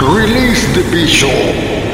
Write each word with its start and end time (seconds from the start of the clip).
Release 0.00 0.64
the 0.74 0.82
Bishop. 0.90 1.89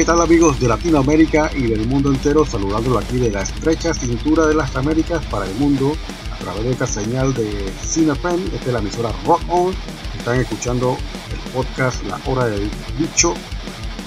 ¿Qué 0.00 0.06
tal 0.06 0.22
amigos 0.22 0.58
de 0.58 0.66
Latinoamérica 0.66 1.50
y 1.54 1.64
del 1.64 1.86
mundo 1.86 2.10
entero? 2.10 2.46
Saludándolo 2.46 3.00
aquí 3.00 3.18
de 3.18 3.30
la 3.30 3.42
estrecha 3.42 3.92
cintura 3.92 4.46
de 4.46 4.54
las 4.54 4.74
Américas 4.74 5.22
para 5.26 5.44
el 5.44 5.54
mundo 5.56 5.94
a 6.32 6.38
través 6.38 6.64
de 6.64 6.70
esta 6.70 6.86
señal 6.86 7.34
de 7.34 7.70
CineFM, 7.82 8.46
esta 8.46 8.66
es 8.68 8.72
la 8.72 8.78
emisora 8.78 9.12
Rock 9.26 9.42
On. 9.50 9.74
Están 10.16 10.40
escuchando 10.40 10.96
el 11.30 11.52
podcast 11.52 12.02
La 12.04 12.18
Hora 12.24 12.46
del 12.46 12.70
Bicho, 12.96 13.34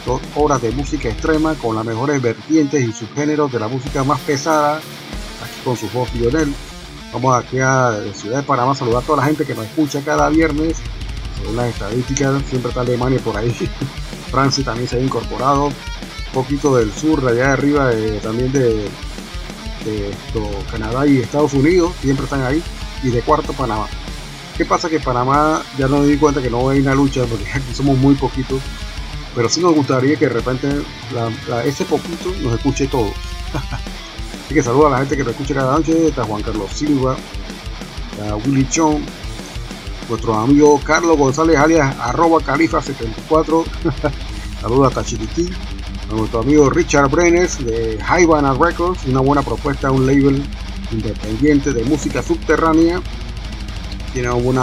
dos 0.03 0.19
horas 0.33 0.63
de 0.63 0.71
música 0.71 1.09
extrema 1.09 1.53
con 1.53 1.75
las 1.75 1.85
mejores 1.85 2.19
vertientes 2.23 2.89
y 2.89 2.91
subgéneros 2.91 3.51
de 3.51 3.59
la 3.59 3.67
música 3.67 4.03
más 4.03 4.19
pesada, 4.21 4.77
aquí 4.77 5.61
con 5.63 5.77
su 5.77 5.87
voz 5.89 6.11
Lionel. 6.15 6.55
Vamos 7.13 7.35
aquí 7.35 7.59
a 7.59 8.01
ciudad 8.15 8.37
de 8.37 8.43
Panamá 8.43 8.71
a 8.71 8.75
saludar 8.75 9.03
a 9.03 9.05
toda 9.05 9.19
la 9.19 9.25
gente 9.25 9.45
que 9.45 9.53
nos 9.53 9.65
escucha 9.65 10.01
cada 10.03 10.27
viernes. 10.29 10.77
Según 11.37 11.55
las 11.55 11.67
estadísticas, 11.67 12.41
siempre 12.49 12.69
está 12.69 12.81
Alemania 12.81 13.19
por 13.23 13.37
ahí. 13.37 13.55
Francia 14.33 14.63
también 14.65 14.89
se 14.89 14.97
ha 14.97 14.99
incorporado, 14.99 15.65
un 15.67 15.73
poquito 16.33 16.75
del 16.75 16.91
sur, 16.91 17.19
allá 17.19 17.33
de 17.45 17.51
arriba, 17.53 17.89
de- 17.89 18.19
también 18.19 18.51
de, 18.51 18.89
Canadá 20.71 21.05
y 21.05 21.19
Estados 21.19 21.53
Unidos, 21.53 21.91
siempre 22.01 22.23
están 22.23 22.41
ahí, 22.43 22.63
y 23.03 23.09
de 23.09 23.21
cuarto 23.21 23.53
Panamá. 23.53 23.85
¿Qué 24.57 24.65
pasa? 24.65 24.89
Que 24.89 24.99
Panamá 24.99 25.61
ya 25.77 25.87
no 25.87 25.99
me 25.99 26.07
di 26.07 26.17
cuenta 26.17 26.41
que 26.41 26.49
no 26.49 26.67
hay 26.69 26.79
una 26.79 26.95
lucha, 26.95 27.25
porque 27.25 27.45
aquí 27.53 27.73
somos 27.75 27.95
muy 27.97 28.15
poquitos, 28.15 28.59
pero 29.35 29.49
sí 29.49 29.61
nos 29.61 29.73
gustaría 29.75 30.15
que 30.15 30.27
de 30.27 30.33
repente 30.33 30.67
ese 31.65 31.85
poquito 31.85 32.33
nos 32.41 32.53
escuche 32.55 32.87
todo. 32.87 33.11
Así 34.45 34.53
que 34.55 34.63
saludo 34.63 34.87
a 34.87 34.91
la 34.91 34.97
gente 34.99 35.15
que 35.15 35.23
nos 35.23 35.33
escucha 35.33 35.53
cada 35.53 35.73
noche, 35.77 36.07
está 36.07 36.23
Juan 36.23 36.41
Carlos 36.41 36.71
Silva, 36.73 37.15
está 38.13 38.35
Willy 38.37 38.67
Chong, 38.69 39.03
nuestro 40.09 40.33
amigo 40.35 40.79
Carlos 40.83 41.17
González 41.17 41.57
alias 41.57 41.95
arroba 41.99 42.39
califa74 42.39 43.65
saludos 44.61 44.87
hasta 44.87 45.03
Chiriquí 45.03 45.49
a 46.11 46.15
nuestro 46.15 46.41
amigo 46.41 46.69
Richard 46.69 47.09
Brenes 47.09 47.63
de 47.63 47.99
Haibana 48.07 48.53
Records 48.53 49.05
una 49.05 49.21
buena 49.21 49.41
propuesta 49.41 49.91
un 49.91 50.05
label 50.05 50.43
independiente 50.93 51.73
de 51.73 51.83
música 51.83 52.21
subterránea. 52.21 53.01
Tiene 54.13 54.31
un 54.31 54.59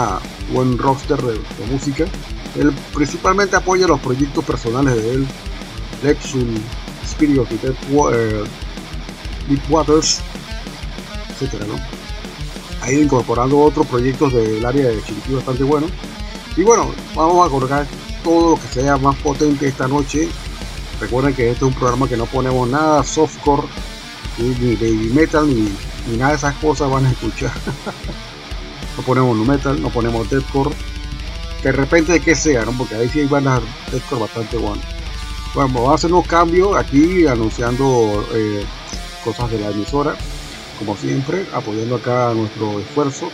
buen 0.53 0.77
roster 0.77 1.21
de, 1.21 1.39
música. 1.69 2.05
Él 2.57 2.73
principalmente 2.93 3.55
apoya 3.55 3.87
los 3.87 3.99
proyectos 3.99 4.43
personales 4.45 4.95
de 4.95 5.13
él. 5.13 5.27
Lexul 6.03 6.59
Spirit 7.03 7.39
of 7.39 7.49
the 7.49 7.57
Dead, 7.57 7.75
eh, 8.13 8.43
Deep 9.49 9.61
Waters 9.69 10.21
¿no? 11.67 12.00
Ha 12.81 12.91
ido 12.91 13.03
incorporando 13.03 13.59
otros 13.59 13.85
proyectos 13.87 14.33
del 14.33 14.65
área 14.65 14.89
de 14.89 15.03
Chiriquí 15.03 15.33
bastante 15.33 15.63
buenos. 15.63 15.91
Y 16.57 16.63
bueno, 16.63 16.91
vamos 17.15 17.47
a 17.47 17.49
colocar 17.49 17.85
todo 18.23 18.51
lo 18.51 18.61
que 18.61 18.67
sea 18.67 18.97
más 18.97 19.15
potente 19.17 19.67
esta 19.67 19.87
noche. 19.87 20.29
Recuerden 20.99 21.33
que 21.33 21.49
este 21.49 21.65
es 21.65 21.71
un 21.71 21.73
programa 21.73 22.07
que 22.07 22.17
no 22.17 22.25
ponemos 22.25 22.67
nada 22.67 23.03
softcore, 23.03 23.63
ni, 24.37 24.75
baby 24.75 25.11
metal, 25.13 25.47
ni, 25.47 25.71
ni 26.09 26.17
nada 26.17 26.31
de 26.31 26.37
esas 26.37 26.55
cosas 26.55 26.89
van 26.89 27.05
a 27.05 27.11
escuchar. 27.11 27.51
no 28.97 29.03
ponemos 29.03 29.37
nu 29.37 29.45
metal, 29.45 29.81
no 29.81 29.89
ponemos 29.89 30.29
deathcore. 30.29 30.75
De 31.63 31.71
repente 31.71 32.13
de 32.13 32.19
que 32.19 32.35
sea, 32.35 32.65
¿no? 32.65 32.71
Porque 32.71 32.95
ahí 32.95 33.09
sí 33.09 33.19
hay 33.19 33.27
bandas 33.27 33.61
deathcore 33.91 34.21
bastante 34.21 34.57
buenas. 34.57 34.85
Bueno, 35.53 35.73
vamos 35.73 35.91
a 35.91 35.95
hacer 35.95 36.11
unos 36.11 36.27
cambios 36.27 36.75
aquí 36.75 37.27
anunciando 37.27 38.25
eh, 38.33 38.65
cosas 39.23 39.51
de 39.51 39.59
la 39.59 39.69
emisora 39.69 40.15
como 40.81 40.97
siempre, 40.97 41.45
apoyando 41.53 41.95
acá 41.95 42.33
nuestro 42.33 42.79
esfuerzo, 42.79 43.29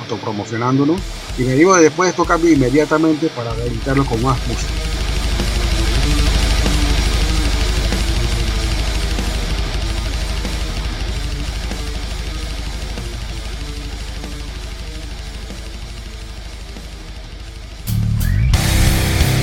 autopromocionándonos. 0.00 1.00
Y 1.36 1.42
digo 1.42 1.76
después 1.76 2.06
de 2.06 2.10
estos 2.10 2.28
cambios 2.28 2.56
inmediatamente 2.56 3.28
para 3.28 3.52
deleitarlo 3.54 4.04
con 4.04 4.22
más 4.22 4.38
música. 4.46 4.72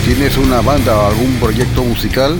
¿Tienes 0.05 0.37
una 0.37 0.61
banda 0.61 0.97
o 0.97 1.07
algún 1.07 1.35
proyecto 1.41 1.83
musical? 1.83 2.39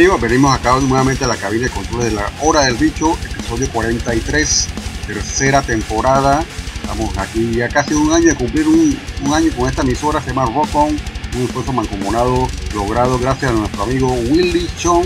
Bienvenidos, 0.00 0.30
venimos 0.30 0.54
acá 0.54 0.80
nuevamente 0.80 1.26
a 1.26 1.28
la 1.28 1.36
cabina 1.36 1.64
de 1.64 1.70
control 1.70 2.04
de 2.04 2.12
la 2.12 2.32
Hora 2.40 2.62
del 2.62 2.76
Bicho, 2.76 3.18
episodio 3.22 3.68
43, 3.70 4.68
tercera 5.06 5.60
temporada. 5.60 6.42
Estamos 6.80 7.18
aquí 7.18 7.56
ya 7.56 7.68
casi 7.68 7.92
un 7.92 8.10
año 8.10 8.28
de 8.28 8.34
cumplir 8.34 8.66
un, 8.66 8.96
año 9.30 9.52
con 9.54 9.68
esta 9.68 9.82
emisora, 9.82 10.22
se 10.22 10.28
llama 10.28 10.46
Rock 10.46 10.74
On, 10.74 10.88
un 10.88 11.42
esfuerzo 11.42 11.74
mancomunado 11.74 12.48
logrado 12.74 13.18
gracias 13.18 13.50
a 13.50 13.54
nuestro 13.54 13.82
amigo 13.82 14.10
Willy 14.30 14.70
Chong, 14.78 15.04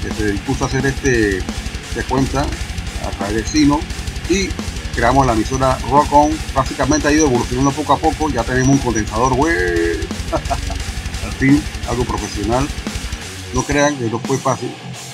que 0.00 0.14
se 0.14 0.30
dispuso 0.30 0.62
a 0.62 0.68
hacer 0.68 0.86
este, 0.86 1.42
de 1.96 2.04
cuenta 2.08 2.42
a 3.04 3.10
través 3.18 3.34
de 3.34 3.44
Sino 3.44 3.80
y 4.28 4.48
creamos 4.94 5.26
la 5.26 5.32
emisora 5.32 5.76
Rock 5.90 6.12
On. 6.12 6.30
Básicamente 6.54 7.08
ha 7.08 7.12
ido 7.12 7.26
evolucionando 7.26 7.72
poco 7.72 7.94
a 7.94 7.98
poco, 7.98 8.30
ya 8.30 8.44
tenemos 8.44 8.68
un 8.68 8.78
condensador, 8.78 9.34
güey. 9.34 9.56
Al 11.24 11.32
fin, 11.32 11.60
algo 11.88 12.04
profesional 12.04 12.68
no 13.54 13.62
crean 13.62 13.96
que 13.96 14.08
no 14.08 14.18
fue 14.18 14.38
fácil. 14.38 14.70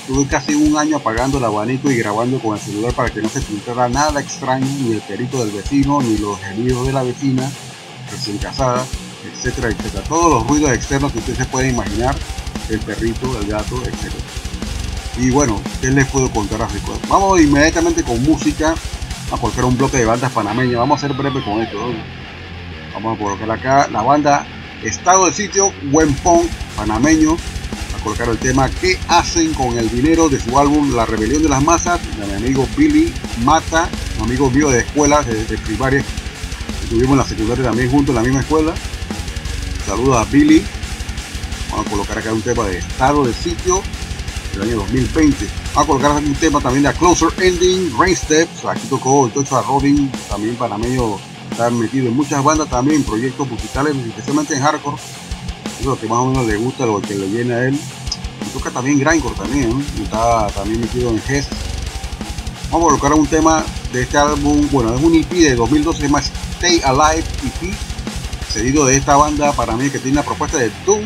Tuve 0.07 0.27
casi 0.27 0.55
un 0.55 0.77
año 0.77 0.97
apagando 0.97 1.39
el 1.39 1.45
abanico 1.45 1.91
y 1.91 1.97
grabando 1.97 2.39
con 2.39 2.55
el 2.55 2.61
celular 2.61 2.93
para 2.93 3.11
que 3.11 3.21
no 3.21 3.29
se 3.29 3.41
filtrara 3.41 3.89
nada 3.89 4.21
extraño, 4.21 4.67
ni 4.81 4.93
el 4.93 5.01
perito 5.01 5.45
del 5.45 5.55
vecino, 5.55 6.01
ni 6.01 6.17
los 6.19 6.39
gemidos 6.41 6.87
de 6.87 6.93
la 6.93 7.03
vecina 7.03 7.51
recién 8.11 8.39
casada, 8.39 8.87
etcétera, 9.25 9.69
etcétera. 9.69 10.05
Todos 10.05 10.33
los 10.33 10.47
ruidos 10.47 10.73
externos 10.73 11.13
que 11.13 11.19
ustedes 11.19 11.39
se 11.39 11.45
pueden 11.47 11.75
imaginar, 11.75 12.15
el 12.71 12.79
perrito, 12.81 13.39
el 13.41 13.49
gato, 13.49 13.77
etcétera. 13.83 14.25
Y 15.19 15.31
bueno, 15.31 15.61
¿qué 15.81 15.91
les 15.91 16.07
puedo 16.09 16.31
contar 16.31 16.63
así? 16.63 16.79
Vamos 17.09 17.41
inmediatamente 17.41 18.03
con 18.03 18.23
música. 18.23 18.75
A 19.33 19.37
colocar 19.37 19.65
un 19.65 19.77
bloque 19.77 19.97
de 19.97 20.05
bandas 20.05 20.31
panameñas. 20.31 20.79
Vamos 20.79 21.03
a 21.03 21.09
ser 21.09 21.17
breve 21.17 21.43
con 21.43 21.61
esto. 21.61 21.77
¿no? 21.79 21.95
Vamos 22.95 23.17
a 23.17 23.21
colocar 23.21 23.51
acá 23.51 23.89
la 23.91 24.03
banda 24.03 24.47
Estado 24.85 25.27
de 25.27 25.33
Sitio, 25.33 25.73
Buen 25.91 26.15
Pong, 26.17 26.47
panameño 26.77 27.37
colocar 28.07 28.29
el 28.29 28.39
tema 28.39 28.71
¿Qué 28.71 29.01
hacen 29.09 29.53
con 29.55 29.77
el 29.77 29.91
dinero? 29.91 30.29
de 30.29 30.39
su 30.39 30.57
álbum 30.57 30.95
La 30.95 31.07
Rebelión 31.07 31.43
de 31.43 31.49
las 31.49 31.61
Masas, 31.61 32.01
de 32.17 32.25
mi 32.25 32.35
amigo 32.35 32.69
Billy 32.77 33.13
Mata, 33.45 33.89
un 34.19 34.27
amigo 34.27 34.49
mío 34.49 34.71
de 34.71 34.81
escuela, 34.81 35.23
de, 35.23 35.45
de 35.45 35.59
primaria, 35.59 36.05
estuvimos 36.85 37.11
en 37.11 37.19
la 37.19 37.25
secundaria 37.25 37.65
también 37.65 37.91
juntos 37.91 38.11
en 38.11 38.15
la 38.15 38.23
misma 38.23 38.41
escuela. 38.41 38.75
Saludos 39.85 40.19
a 40.19 40.25
Billy. 40.31 40.65
Vamos 41.71 41.87
a 41.87 41.91
colocar 41.91 42.19
acá 42.19 42.33
un 42.33 42.43
tema 42.43 42.65
de 42.65 42.79
estado 42.79 43.25
de 43.25 43.35
sitio 43.35 43.83
del 44.53 44.63
año 44.63 44.77
2020. 44.77 45.45
Vamos 45.75 45.83
a 45.83 45.87
colocar 45.87 46.13
aquí 46.13 46.27
un 46.27 46.35
tema 46.37 46.61
también 46.61 46.85
de 46.85 46.93
Closer 46.93 47.31
Ending, 47.41 47.93
Rain 47.99 48.15
Steps, 48.15 48.65
aquí 48.67 48.87
tocó 48.89 49.27
el 49.27 49.33
Tocho 49.33 49.57
a 49.57 49.63
Robin, 49.63 50.13
también 50.29 50.55
panameño, 50.55 51.17
está 51.51 51.71
metido 51.71 52.07
en 52.07 52.15
muchas 52.15 52.45
bandas 52.45 52.71
también, 52.71 53.03
proyectos 53.03 53.51
musicales, 53.51 53.97
especialmente 53.97 54.55
en 54.55 54.63
hardcore. 54.63 54.97
Es 55.79 55.85
lo 55.85 55.99
que 55.99 56.07
más 56.07 56.19
o 56.19 56.27
menos 56.27 56.47
le 56.47 56.57
gusta, 56.57 56.87
lo 56.87 57.01
que 57.01 57.15
le 57.15 57.29
llena 57.29 57.57
a 57.57 57.65
él. 57.67 57.79
Toca 58.53 58.71
también 58.71 58.99
Grindcore 58.99 59.35
también, 59.35 59.85
está 60.03 60.47
también 60.49 60.81
metido 60.81 61.11
en 61.11 61.21
Hess. 61.29 61.49
Vamos 62.71 62.87
a 62.87 62.89
colocar 62.89 63.13
un 63.13 63.27
tema 63.27 63.65
de 63.93 64.03
este 64.03 64.19
álbum, 64.19 64.69
bueno, 64.71 64.95
es 64.95 65.03
un 65.03 65.15
EP 65.15 65.31
de 65.31 65.55
2012, 65.55 66.01
se 66.01 66.07
llama 66.07 66.21
Stay 66.21 66.81
Alive 66.85 67.25
EP, 67.45 67.75
seguido 68.49 68.87
de 68.87 68.97
esta 68.97 69.17
banda 69.17 69.53
para 69.53 69.77
mí 69.77 69.89
que 69.89 69.99
tiene 69.99 70.19
una 70.19 70.23
propuesta 70.23 70.59
de 70.59 70.71
Doom 70.85 71.05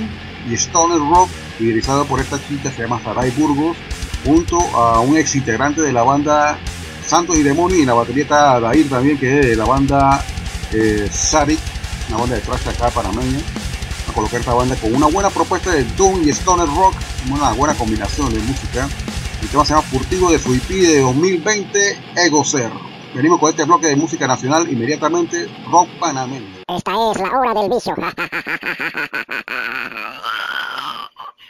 y 0.48 0.54
Stoner 0.54 0.98
Rock, 0.98 1.28
liderizado 1.58 2.04
por 2.06 2.20
esta 2.20 2.38
chica, 2.48 2.70
se 2.70 2.82
llama 2.82 3.00
Sarai 3.02 3.30
Burgos, 3.32 3.76
junto 4.24 4.58
a 4.76 5.00
un 5.00 5.16
ex 5.16 5.34
integrante 5.34 5.82
de 5.82 5.92
la 5.92 6.02
banda 6.02 6.58
Santos 7.06 7.36
y 7.36 7.42
Demonios, 7.42 7.80
y 7.80 7.84
la 7.84 7.94
batería 7.94 8.22
está 8.22 8.60
Dair 8.60 8.88
también, 8.88 9.18
que 9.18 9.40
es 9.40 9.46
de 9.46 9.56
la 9.56 9.64
banda 9.64 10.24
eh, 10.72 11.10
una 12.08 12.18
banda 12.18 12.36
de 12.36 12.40
trash 12.40 12.68
acá 12.68 12.90
panameña 12.90 13.38
colocar 14.20 14.40
esta 14.40 14.52
banda 14.52 14.76
con 14.76 14.94
una 14.94 15.06
buena 15.06 15.30
propuesta 15.30 15.70
de 15.70 15.82
Doom 15.96 16.28
y 16.28 16.30
Stoner 16.30 16.66
Rock, 16.66 16.94
una 17.30 17.52
buena 17.52 17.74
combinación 17.74 18.30
de 18.30 18.38
música. 18.40 18.86
El 19.40 19.48
tema 19.48 19.64
se 19.64 19.72
llama 19.72 19.80
Furtivo 19.80 20.30
de 20.30 20.38
su 20.38 20.52
EP 20.52 20.68
de 20.68 21.00
2020, 21.00 21.98
Ego 22.16 22.44
Ser. 22.44 22.70
Venimos 23.14 23.40
con 23.40 23.48
este 23.48 23.64
bloque 23.64 23.86
de 23.86 23.96
música 23.96 24.26
nacional 24.26 24.70
inmediatamente, 24.70 25.48
Rock 25.70 25.88
Panameño. 25.98 26.58
Esta 26.68 26.92
es 27.10 27.16
la 27.16 27.38
hora 27.38 27.54
del 27.62 27.70
vicio. 27.70 27.94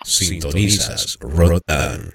Sintonizas 0.05 1.19
Rotan. 1.21 2.13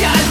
Yeah. 0.00 0.27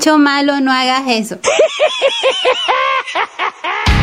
Bicho 0.00 0.16
malo, 0.16 0.60
no 0.60 0.72
hagas 0.72 1.02
eso. 1.08 1.38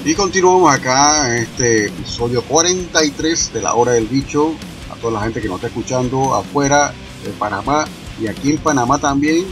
Y 0.04 0.14
continuamos 0.16 0.74
acá 0.74 1.30
en 1.30 1.44
este 1.44 1.86
episodio 1.86 2.42
43 2.44 3.54
de 3.54 3.62
la 3.62 3.76
hora 3.76 3.94
del 3.94 4.08
bicho. 4.08 4.56
A 4.92 4.96
toda 4.96 5.14
la 5.14 5.22
gente 5.22 5.42
que 5.42 5.48
nos 5.48 5.56
está 5.56 5.68
escuchando 5.68 6.36
afuera 6.36 6.94
de 7.24 7.30
Panamá 7.32 7.86
y 8.20 8.28
aquí 8.28 8.52
en 8.52 8.58
Panamá 8.58 8.98
también, 8.98 9.46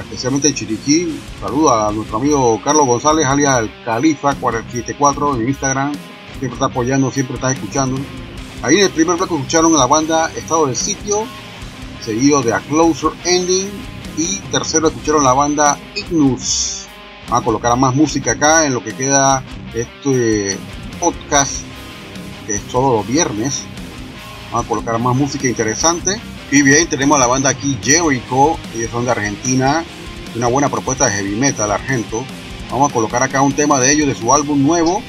especialmente 0.00 0.48
en 0.48 0.54
Chiriquí. 0.54 1.20
Saludo 1.42 1.74
a 1.74 1.92
nuestro 1.92 2.16
amigo 2.16 2.58
Carlos 2.64 2.86
González, 2.86 3.26
alias 3.26 3.58
el 3.60 3.84
Califa474 3.84 5.40
en 5.40 5.48
Instagram. 5.48 5.92
Siempre 6.38 6.54
está 6.54 6.66
apoyando, 6.66 7.10
siempre 7.10 7.36
está 7.36 7.52
escuchando. 7.52 8.00
Ahí 8.62 8.78
en 8.78 8.84
el 8.84 8.90
primer 8.90 9.16
bloque 9.16 9.34
escucharon 9.34 9.72
la 9.76 9.86
banda 9.86 10.30
Estado 10.36 10.66
del 10.66 10.76
Sitio, 10.76 11.24
seguido 12.04 12.42
de 12.42 12.52
A 12.52 12.60
Closer 12.60 13.10
Ending. 13.24 13.70
Y 14.16 14.36
tercero 14.50 14.88
escucharon 14.88 15.22
la 15.22 15.32
banda 15.32 15.78
Ignus. 15.94 16.86
Vamos 17.28 17.42
a 17.42 17.44
colocar 17.44 17.76
más 17.76 17.94
música 17.94 18.32
acá 18.32 18.66
en 18.66 18.74
lo 18.74 18.82
que 18.82 18.94
queda 18.94 19.44
este 19.74 20.56
podcast, 20.98 21.62
que 22.46 22.56
es 22.56 22.62
todos 22.68 22.96
los 22.96 23.06
viernes. 23.06 23.62
Vamos 24.50 24.66
a 24.66 24.68
colocar 24.68 24.98
más 24.98 25.14
música 25.14 25.46
interesante. 25.46 26.20
Y 26.50 26.62
bien, 26.62 26.88
tenemos 26.88 27.16
a 27.16 27.20
la 27.20 27.26
banda 27.26 27.50
aquí 27.50 27.78
Jericho, 27.82 28.58
ellos 28.74 28.90
son 28.90 29.04
de 29.04 29.10
Argentina, 29.10 29.84
una 30.34 30.46
buena 30.46 30.70
propuesta 30.70 31.06
de 31.06 31.12
heavy 31.12 31.36
metal 31.36 31.70
argento. 31.70 32.24
Vamos 32.70 32.90
a 32.90 32.94
colocar 32.94 33.22
acá 33.22 33.42
un 33.42 33.52
tema 33.52 33.78
de 33.78 33.92
ellos, 33.92 34.08
de 34.08 34.14
su 34.14 34.32
álbum 34.32 34.62
nuevo. 34.62 35.02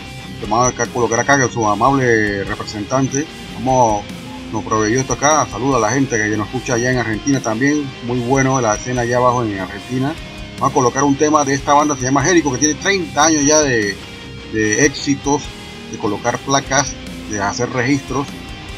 Colocar 0.94 1.20
acá 1.20 1.40
con 1.40 1.52
su 1.52 1.68
amable 1.68 2.44
representante. 2.44 3.26
Vamos, 3.56 4.04
nos 4.52 4.64
proveyó 4.64 5.00
esto 5.00 5.14
acá. 5.14 5.46
Saluda 5.50 5.78
a 5.78 5.80
la 5.80 5.90
gente 5.92 6.18
que 6.18 6.38
nos 6.38 6.48
escucha 6.48 6.76
allá 6.76 6.92
en 6.92 6.98
Argentina 6.98 7.40
también. 7.40 7.90
Muy 8.04 8.20
bueno 8.20 8.60
la 8.62 8.76
escena 8.76 9.02
allá 9.02 9.18
abajo 9.18 9.44
en 9.44 9.60
Argentina. 9.60 10.14
Vamos 10.56 10.72
a 10.72 10.74
colocar 10.74 11.04
un 11.04 11.16
tema 11.16 11.46
de 11.46 11.54
esta 11.54 11.74
banda, 11.74 11.96
se 11.96 12.04
llama 12.04 12.24
Jericho, 12.24 12.52
que 12.52 12.58
tiene 12.58 12.74
30 12.76 13.26
años 13.26 13.46
ya 13.46 13.60
de, 13.62 13.96
de 14.52 14.86
éxitos, 14.86 15.44
de 15.92 15.98
colocar 15.98 16.38
placas, 16.40 16.94
de 17.30 17.42
hacer 17.42 17.70
registros. 17.70 18.28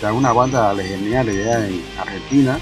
O 0.03 0.13
una 0.13 0.33
banda 0.33 0.73
legendaria 0.73 1.31
allá 1.31 1.67
en 1.67 1.83
Argentina. 1.99 2.59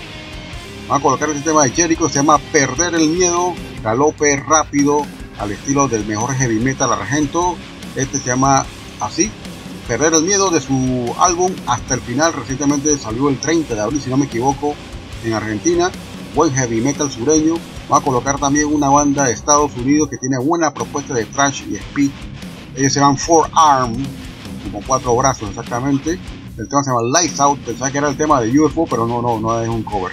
Vamos 0.90 1.00
a 1.00 1.04
colocar 1.04 1.30
este 1.30 1.42
tema 1.42 1.64
de 1.64 1.70
Jericho, 1.70 2.10
se 2.10 2.16
llama 2.16 2.38
Perder 2.38 2.96
el 2.96 3.10
Miedo, 3.10 3.54
galope 3.82 4.36
rápido, 4.38 5.06
al 5.40 5.52
estilo 5.52 5.88
del 5.88 6.06
mejor 6.06 6.34
heavy 6.36 6.60
metal 6.60 6.92
argento. 6.92 7.56
Este 7.96 8.18
se 8.18 8.28
llama 8.28 8.66
así, 9.00 9.32
Perder 9.90 10.14
el 10.14 10.22
Miedo 10.22 10.52
de 10.52 10.62
su 10.62 11.16
álbum 11.18 11.52
Hasta 11.66 11.96
el 11.96 12.02
Final. 12.02 12.32
Recientemente 12.32 12.96
salió 13.00 13.28
el 13.28 13.40
30 13.40 13.74
de 13.74 13.82
abril, 13.82 14.00
si 14.00 14.12
no 14.12 14.18
me 14.18 14.26
equivoco, 14.26 14.76
en 15.24 15.34
Argentina. 15.34 15.90
Buen 16.36 16.54
heavy 16.54 16.80
metal 16.80 17.10
sureño. 17.10 17.56
Vamos 17.90 18.04
a 18.04 18.06
colocar 18.06 18.40
también 18.40 18.68
una 18.68 18.88
banda 18.90 19.26
de 19.26 19.34
Estados 19.34 19.76
Unidos 19.76 20.08
que 20.10 20.18
tiene 20.18 20.38
buena 20.38 20.72
propuesta 20.72 21.16
de 21.16 21.26
thrash 21.26 21.64
y 21.68 21.76
speed. 21.78 22.12
Ellos 22.76 22.94
se 22.94 23.00
llaman 23.00 23.18
Four 23.18 23.50
Arm, 23.56 23.96
como 24.64 24.86
cuatro 24.86 25.16
brazos 25.16 25.50
exactamente. 25.50 26.20
El 26.56 26.70
tema 26.70 26.84
se 26.84 26.92
llama 26.92 27.02
Lights 27.12 27.40
Out. 27.40 27.60
Pensaba 27.62 27.90
que 27.90 27.98
era 27.98 28.10
el 28.10 28.16
tema 28.16 28.40
de 28.42 28.60
UFO, 28.60 28.86
pero 28.86 29.08
no, 29.08 29.24
no, 29.24 29.40
no 29.40 29.60
es 29.60 29.70
un 29.70 29.82
cover. 29.82 30.12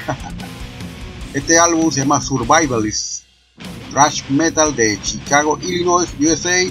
este 1.34 1.58
álbum 1.58 1.90
se 1.90 2.00
llama 2.00 2.18
Survivalist, 2.22 3.24
thrash 3.90 4.22
metal 4.30 4.74
de 4.74 4.98
Chicago, 5.02 5.58
Illinois, 5.60 6.08
USA. 6.18 6.64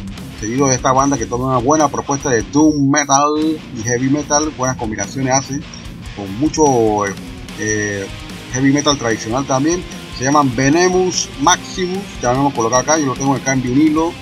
Seguido 0.45 0.67
de 0.67 0.75
esta 0.75 0.91
banda 0.91 1.17
que 1.17 1.25
toma 1.25 1.47
una 1.47 1.57
buena 1.57 1.87
propuesta 1.87 2.29
de 2.29 2.43
doom 2.43 2.91
metal 2.91 3.57
y 3.75 3.81
heavy 3.81 4.11
metal. 4.11 4.51
Buenas 4.55 4.77
combinaciones 4.77 5.33
hace, 5.33 5.59
con 6.15 6.31
mucho 6.37 7.07
eh, 7.59 8.05
heavy 8.53 8.71
metal 8.71 8.95
tradicional 8.95 9.43
también 9.47 9.83
se 10.15 10.23
llaman 10.23 10.55
Venemus 10.55 11.29
Maximus, 11.41 12.03
ya 12.21 12.31
lo 12.31 12.41
hemos 12.41 12.53
colocado 12.53 12.83
acá, 12.83 12.99
yo 12.99 13.07
lo 13.07 13.15
tengo 13.15 13.33
acá 13.33 13.53
en 13.53 13.63
vinilo. 13.63 14.13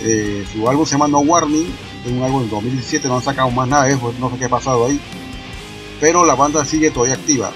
Eh, 0.00 0.42
su 0.50 0.66
álbum 0.66 0.86
se 0.86 0.92
llama 0.92 1.06
No 1.06 1.18
Warning, 1.18 1.66
es 2.06 2.10
un 2.10 2.22
álbum 2.22 2.44
en 2.44 2.48
2017, 2.48 3.06
no 3.08 3.16
han 3.16 3.22
sacado 3.22 3.50
más 3.50 3.68
nada 3.68 3.84
de 3.84 3.92
eso, 3.92 4.10
no 4.18 4.30
sé 4.30 4.38
qué 4.38 4.46
ha 4.46 4.48
pasado 4.48 4.86
ahí. 4.86 4.98
Pero 6.00 6.24
la 6.24 6.34
banda 6.34 6.64
sigue 6.64 6.90
todavía 6.90 7.16
activa. 7.16 7.52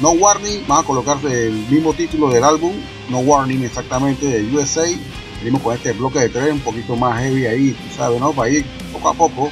No 0.00 0.12
Warning, 0.12 0.64
vamos 0.66 0.84
a 0.84 0.86
colocarse 0.86 1.48
el 1.48 1.66
mismo 1.68 1.92
título 1.92 2.30
del 2.30 2.42
álbum, 2.42 2.72
No 3.10 3.18
Warning 3.18 3.62
exactamente, 3.64 4.26
de 4.26 4.56
USA. 4.56 4.86
Venimos 5.44 5.60
con 5.60 5.74
este 5.74 5.92
bloque 5.92 6.20
de 6.20 6.30
tres, 6.30 6.52
un 6.54 6.60
poquito 6.60 6.96
más 6.96 7.20
heavy 7.20 7.44
ahí, 7.44 7.72
tú 7.72 7.94
sabes, 7.94 8.18
¿no? 8.18 8.32
Para 8.32 8.48
ir 8.48 8.64
poco 8.90 9.10
a 9.10 9.12
poco. 9.12 9.50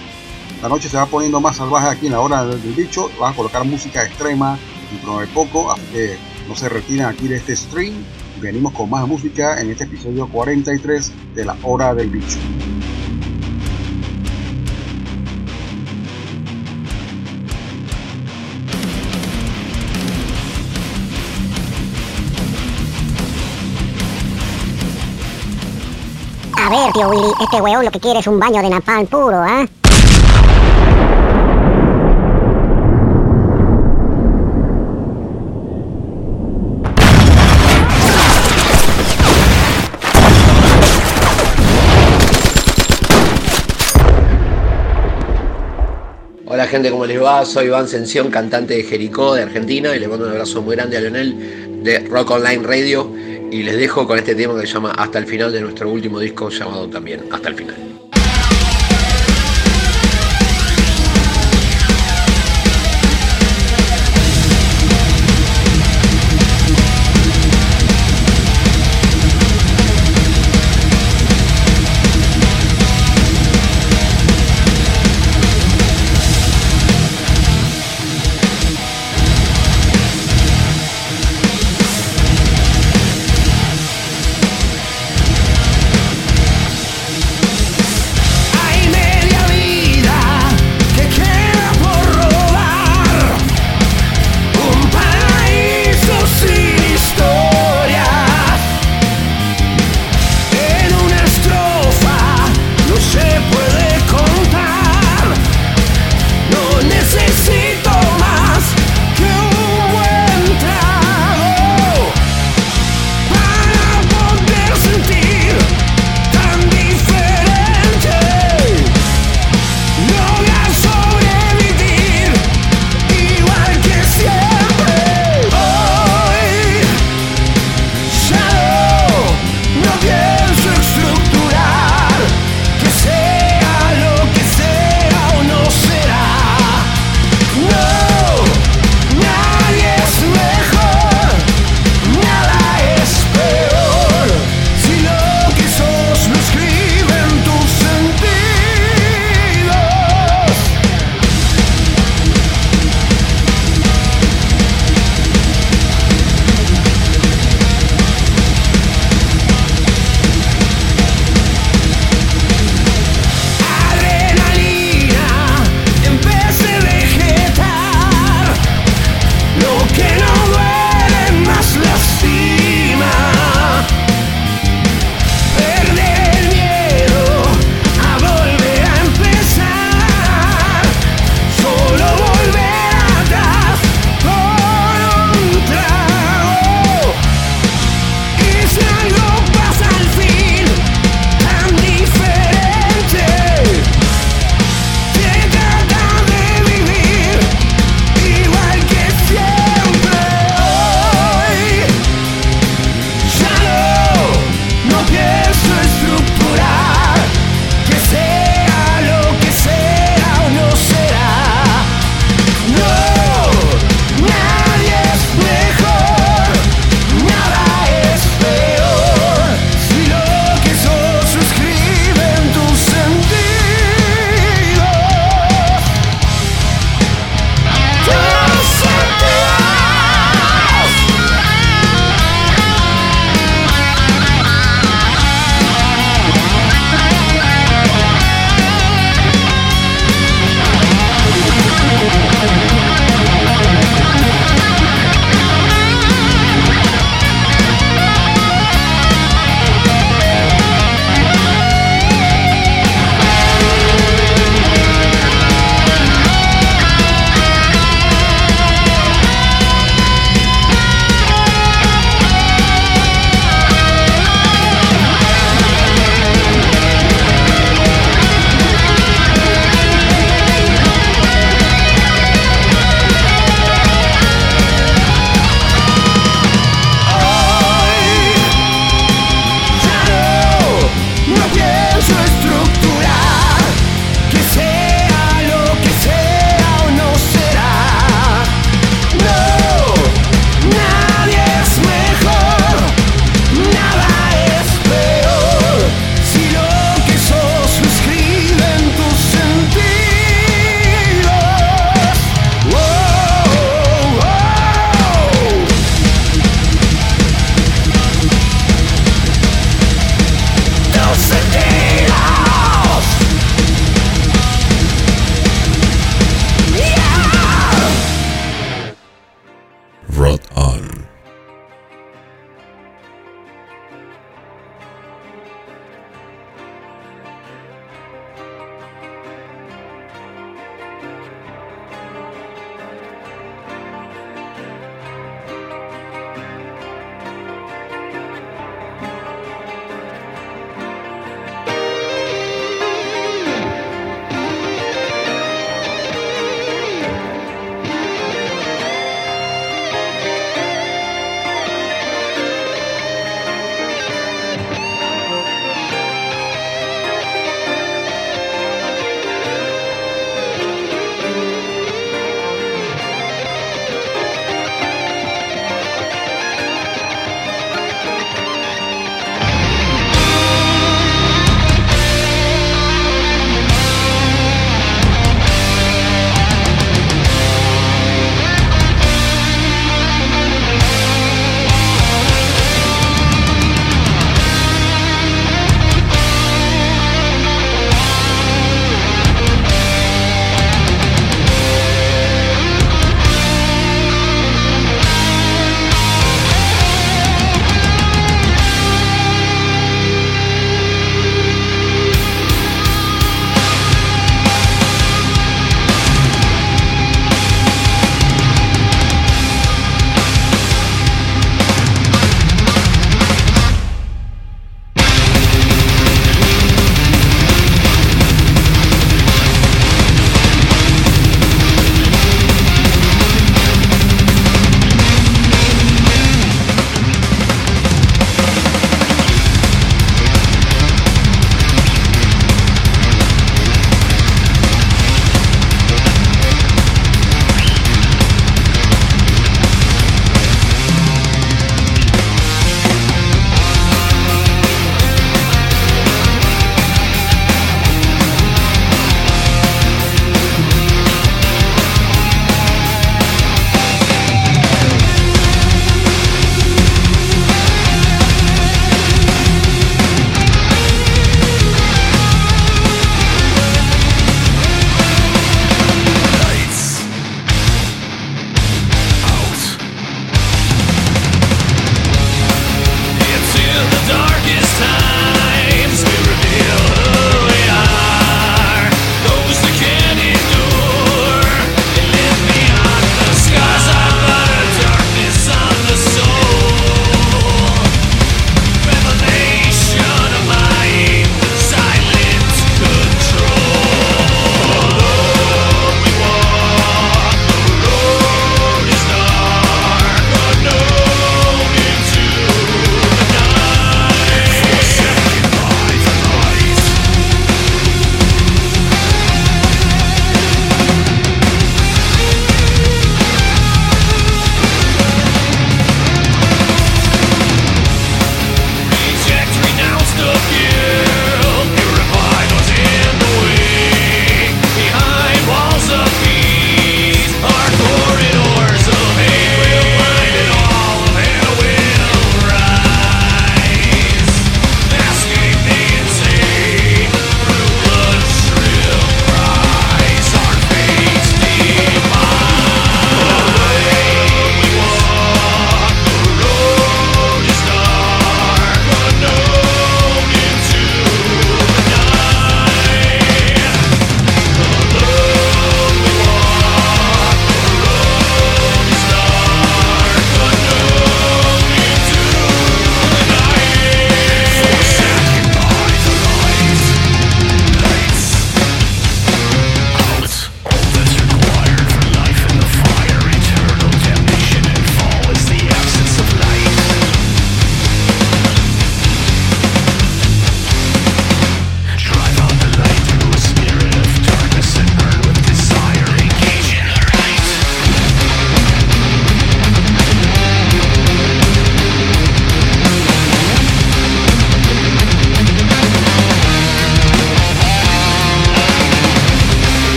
La 0.63 0.71
noche 0.71 0.89
se 0.89 0.97
va 0.97 1.05
poniendo 1.05 1.39
más 1.39 1.57
salvaje 1.57 1.87
aquí 1.87 2.07
en 2.07 2.13
la 2.13 2.21
hora 2.21 2.47
del, 2.47 2.73
bicho. 2.73 3.11
Van 3.21 3.35
a 3.35 3.37
colocar 3.37 3.63
música 3.67 4.03
extrema 4.03 4.59
dentro 4.91 5.21
de 5.21 5.27
poco, 5.27 5.71
así 5.71 5.83
que 5.93 6.17
no 6.49 6.57
se 6.57 6.71
retiran 6.71 7.13
aquí 7.13 7.29
de 7.29 7.37
este 7.37 7.55
stream. 7.55 7.93
Venimos 8.41 8.73
con 8.73 8.89
más 8.89 9.07
música 9.07 9.61
en 9.61 9.71
este 9.71 9.85
episodio 9.85 10.27
43 10.29 11.13
de 11.35 11.45
la 11.45 11.59
hora 11.63 11.95
del 11.95 12.09
bicho. 12.09 12.39
Este 26.95 27.59
weón 27.63 27.87
lo 27.87 27.91
que 27.91 28.01
quiere 28.01 28.21
es 28.21 28.27
un 28.27 28.39
baño 28.39 28.61
de 28.61 28.69
napalm 28.69 29.07
puro, 29.07 29.39
¿ah? 29.39 29.67
Hola 46.47 46.67
gente, 46.67 46.91
¿cómo 46.91 47.07
les 47.07 47.23
va? 47.23 47.47
Soy 47.47 47.69
Iván 47.69 47.89
Sención, 47.89 48.31
cantante 48.31 48.75
de 48.75 48.83
Jericó 48.83 49.35
de 49.35 49.45
Argentina 49.45 49.97
y 49.97 49.99
le 49.99 50.09
mando 50.09 50.27
un 50.27 50.33
abrazo 50.33 50.61
muy 50.61 50.77
grande 50.77 50.99
a 50.99 51.01
Leonel 51.01 51.83
de 51.83 52.01
Rock 52.01 52.33
Online 52.33 52.63
Radio 52.63 53.12
y 53.53 53.63
les 53.63 53.77
dejo 53.77 54.07
con 54.07 54.19
este 54.19 54.35
tema 54.35 54.59
que 54.59 54.67
se 54.67 54.73
llama 54.73 54.93
Hasta 54.93 55.19
el 55.19 55.27
final 55.27 55.53
de 55.53 55.61
nuestro 55.61 55.91
último 55.91 56.19
disco 56.19 56.49
llamado 56.49 56.89
también 56.89 57.25
Hasta 57.31 57.51
el 57.51 57.55
final. 57.55 58.02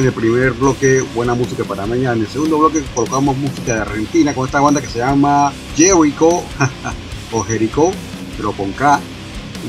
En 0.00 0.06
el 0.06 0.12
primer 0.12 0.52
bloque 0.52 1.02
buena 1.14 1.34
música 1.34 1.62
para 1.64 1.84
mañana. 1.84 2.14
En 2.14 2.20
el 2.22 2.26
segundo 2.26 2.58
bloque 2.58 2.82
colocamos 2.94 3.36
música 3.36 3.74
de 3.74 3.80
Argentina 3.82 4.34
con 4.34 4.46
esta 4.46 4.58
banda 4.58 4.80
que 4.80 4.86
se 4.86 4.98
llama 4.98 5.52
Jericho 5.76 6.42
o 7.32 7.42
Jericho, 7.42 7.90
pero 8.36 8.52
con 8.52 8.72
K. 8.72 8.98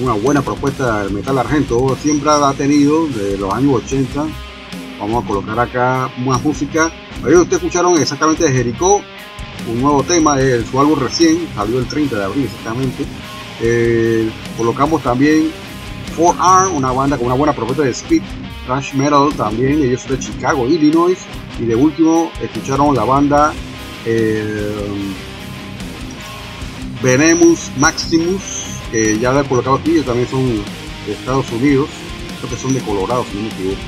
Una 0.02 0.14
buena 0.14 0.42
propuesta 0.42 1.04
del 1.04 1.12
metal 1.12 1.38
argento. 1.38 1.98
Siempre 2.02 2.30
ha 2.30 2.54
tenido 2.54 3.08
de 3.08 3.38
los 3.38 3.54
años 3.54 3.84
80. 3.84 4.26
Vamos 5.02 5.24
a 5.24 5.28
colocar 5.28 5.60
acá 5.60 6.10
más 6.20 6.42
música. 6.44 6.94
Ahí 7.26 7.34
ustedes 7.34 7.62
escucharon 7.62 7.98
exactamente 7.98 8.46
de 8.46 8.54
Jericho, 8.54 9.02
un 9.68 9.82
nuevo 9.82 10.02
tema 10.02 10.38
de 10.38 10.66
su 10.66 10.80
álbum 10.80 10.98
recién, 10.98 11.46
salió 11.56 11.80
el 11.80 11.88
30 11.88 12.18
de 12.18 12.24
abril 12.24 12.46
exactamente. 12.46 13.06
Eh, 13.62 14.32
colocamos 14.58 15.04
también 15.04 15.52
4R, 16.18 16.72
una 16.74 16.92
banda 16.94 17.18
con 17.18 17.28
una 17.28 17.36
buena 17.36 17.54
propuesta 17.54 17.84
de 17.84 17.92
speed 17.92 18.24
thrash 18.66 18.94
metal 18.94 19.34
también, 19.36 19.84
ellos 19.84 20.02
son 20.02 20.12
de 20.12 20.20
Chicago, 20.20 20.68
Illinois. 20.68 21.18
Y 21.60 21.66
de 21.66 21.76
último 21.76 22.32
escucharon 22.42 22.96
la 22.96 23.04
banda 23.04 23.54
eh, 24.06 24.74
Venemus 27.04 27.72
Maximus, 27.78 28.80
que 28.92 29.20
ya 29.20 29.32
la 29.32 29.42
he 29.42 29.44
colocado 29.46 29.78
aquí, 29.78 29.92
ellos 29.92 30.06
también 30.06 30.28
son 30.28 30.48
de 31.06 31.14
Estados 31.14 31.52
Unidos, 31.52 31.90
creo 32.40 32.52
que 32.52 32.58
son 32.58 32.74
de 32.74 32.80
Colorado, 32.82 33.26
si 33.30 33.38
no 33.38 33.44
me 33.44 33.50
equivoco. 33.50 33.80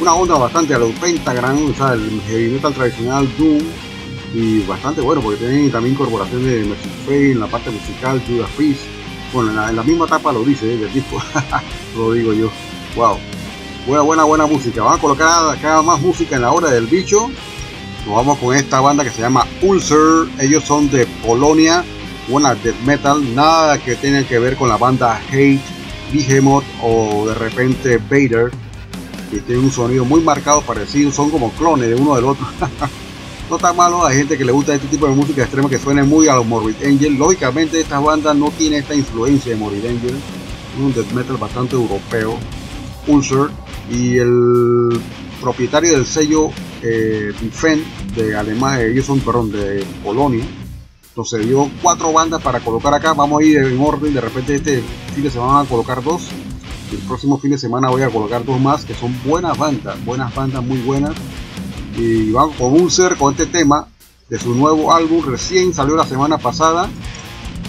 Una 0.00 0.14
onda 0.14 0.34
bastante 0.36 0.74
a 0.74 0.78
los 0.78 0.90
Pentagram, 0.92 1.70
o 1.70 1.74
sea, 1.74 1.92
el 1.92 2.20
heavy 2.26 2.48
metal 2.50 2.74
tradicional 2.74 3.28
Doom, 3.38 3.62
y 4.34 4.60
bastante 4.60 5.00
bueno, 5.00 5.20
porque 5.20 5.38
tienen 5.38 5.70
también 5.70 5.94
incorporación 5.94 6.44
de 6.44 6.64
Mercy 6.64 6.88
Fate 7.04 7.32
en 7.32 7.40
la 7.40 7.46
parte 7.46 7.70
musical, 7.70 8.20
Judas 8.26 8.50
Priest. 8.56 8.80
Bueno, 9.32 9.50
en 9.50 9.56
la, 9.56 9.70
en 9.70 9.76
la 9.76 9.82
misma 9.82 10.06
etapa 10.06 10.32
lo 10.32 10.42
dice, 10.42 10.74
¿eh? 10.74 10.76
del 10.76 10.92
disco, 10.92 11.22
lo 11.96 12.12
digo 12.12 12.32
yo. 12.32 12.50
Wow, 12.96 13.18
buena, 13.86 14.02
buena, 14.02 14.24
buena 14.24 14.46
música. 14.46 14.82
Vamos 14.82 14.98
a 14.98 15.00
colocar 15.00 15.50
acá 15.50 15.82
más 15.82 16.00
música 16.00 16.36
en 16.36 16.42
la 16.42 16.52
hora 16.52 16.70
del 16.70 16.86
bicho. 16.86 17.30
Nos 18.06 18.16
vamos 18.16 18.38
con 18.38 18.54
esta 18.54 18.80
banda 18.80 19.04
que 19.04 19.10
se 19.10 19.22
llama 19.22 19.46
Ulcer. 19.62 20.28
Ellos 20.40 20.64
son 20.64 20.90
de 20.90 21.06
Polonia, 21.24 21.84
buena 22.28 22.54
death 22.54 22.78
metal, 22.84 23.34
nada 23.34 23.78
que 23.78 23.96
tenga 23.96 24.22
que 24.24 24.38
ver 24.38 24.56
con 24.56 24.68
la 24.68 24.76
banda 24.76 25.20
Hate, 25.30 25.60
Behemoth 26.12 26.64
o 26.82 27.26
de 27.26 27.34
repente 27.34 27.98
Vader, 27.98 28.50
que 29.30 29.38
tienen 29.40 29.64
un 29.64 29.70
sonido 29.70 30.04
muy 30.04 30.20
marcado, 30.20 30.62
parecido, 30.62 31.10
son 31.12 31.30
como 31.30 31.50
clones 31.52 31.88
de 31.88 31.94
uno 31.94 32.14
del 32.14 32.24
otro. 32.24 32.46
no 33.50 33.56
está 33.56 33.72
malo, 33.72 34.04
hay 34.04 34.16
gente 34.16 34.38
que 34.38 34.44
le 34.44 34.52
gusta 34.52 34.74
este 34.74 34.88
tipo 34.88 35.06
de 35.06 35.14
música 35.14 35.42
extrema 35.42 35.68
que 35.68 35.78
suene 35.78 36.02
muy 36.02 36.28
a 36.28 36.34
los 36.34 36.46
Morbid 36.46 36.76
Angel. 36.84 37.14
Lógicamente 37.14 37.80
esta 37.80 38.00
banda 38.00 38.32
no 38.32 38.50
tiene 38.50 38.78
esta 38.78 38.94
influencia 38.94 39.52
de 39.52 39.58
Morbid 39.58 39.86
Angel, 39.86 40.14
un 40.78 40.92
death 40.92 41.10
metal 41.12 41.36
bastante 41.36 41.74
europeo. 41.74 42.38
Ulcer 43.06 43.50
y 43.90 44.18
el 44.18 45.00
propietario 45.40 45.92
del 45.92 46.06
sello 46.06 46.50
eh, 46.82 47.32
de 48.16 48.36
Alemania, 48.36 48.84
ellos 48.84 49.06
son, 49.06 49.20
perdón, 49.20 49.52
de 49.52 49.84
Polonia. 50.02 50.44
Entonces 51.08 51.46
dio 51.46 51.70
cuatro 51.80 52.12
bandas 52.12 52.42
para 52.42 52.60
colocar 52.60 52.92
acá. 52.92 53.12
Vamos 53.12 53.40
a 53.40 53.44
ir 53.44 53.58
en 53.58 53.80
orden. 53.80 54.12
De 54.14 54.20
repente 54.20 54.56
este 54.56 54.82
fin 55.14 55.22
de 55.22 55.30
semana 55.30 55.52
van 55.52 55.66
a 55.66 55.68
colocar 55.68 56.02
dos. 56.02 56.28
El 56.90 56.98
próximo 56.98 57.38
fin 57.38 57.52
de 57.52 57.58
semana 57.58 57.88
voy 57.88 58.02
a 58.02 58.10
colocar 58.10 58.44
dos 58.44 58.60
más 58.60 58.84
que 58.84 58.94
son 58.94 59.16
buenas 59.24 59.56
bandas, 59.56 60.02
buenas 60.04 60.34
bandas 60.34 60.62
muy 60.64 60.78
buenas. 60.78 61.12
Y 61.96 62.32
vamos 62.32 62.56
con 62.56 62.72
Ulcer 62.72 63.16
con 63.16 63.32
este 63.32 63.46
tema 63.46 63.86
de 64.28 64.38
su 64.38 64.54
nuevo 64.54 64.92
álbum. 64.92 65.24
Recién 65.24 65.72
salió 65.72 65.94
la 65.94 66.06
semana 66.06 66.38
pasada 66.38 66.88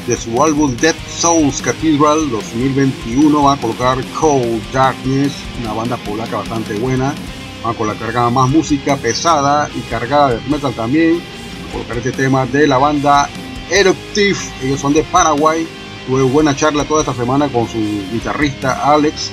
de 0.08 0.18
su 0.18 0.44
álbum 0.44 0.76
Dead 0.78 0.96
Souls 1.26 1.60
Cathedral 1.60 2.30
2021 2.30 3.42
van 3.42 3.58
a 3.58 3.60
colocar 3.60 3.98
Cold 4.14 4.62
Darkness, 4.72 5.34
una 5.60 5.74
banda 5.74 5.98
polaca 5.98 6.38
bastante 6.38 6.76
buena. 6.76 7.16
Van 7.64 7.74
a 7.74 7.76
colocar 7.76 8.32
más 8.32 8.48
música 8.48 8.96
pesada 8.96 9.68
y 9.76 9.80
cargada 9.90 10.36
de 10.36 10.40
metal 10.48 10.72
también. 10.76 11.14
Van 11.16 11.70
a 11.70 11.72
colocar 11.72 11.98
este 11.98 12.12
tema 12.12 12.46
de 12.46 12.68
la 12.68 12.78
banda 12.78 13.28
Eruptive, 13.72 14.38
ellos 14.62 14.80
son 14.80 14.94
de 14.94 15.02
Paraguay. 15.02 15.68
Tuve 16.06 16.22
buena 16.22 16.56
charla 16.56 16.86
toda 16.86 17.00
esta 17.00 17.16
semana 17.16 17.48
con 17.48 17.68
su 17.68 17.80
guitarrista 18.12 18.94
Alex. 18.94 19.32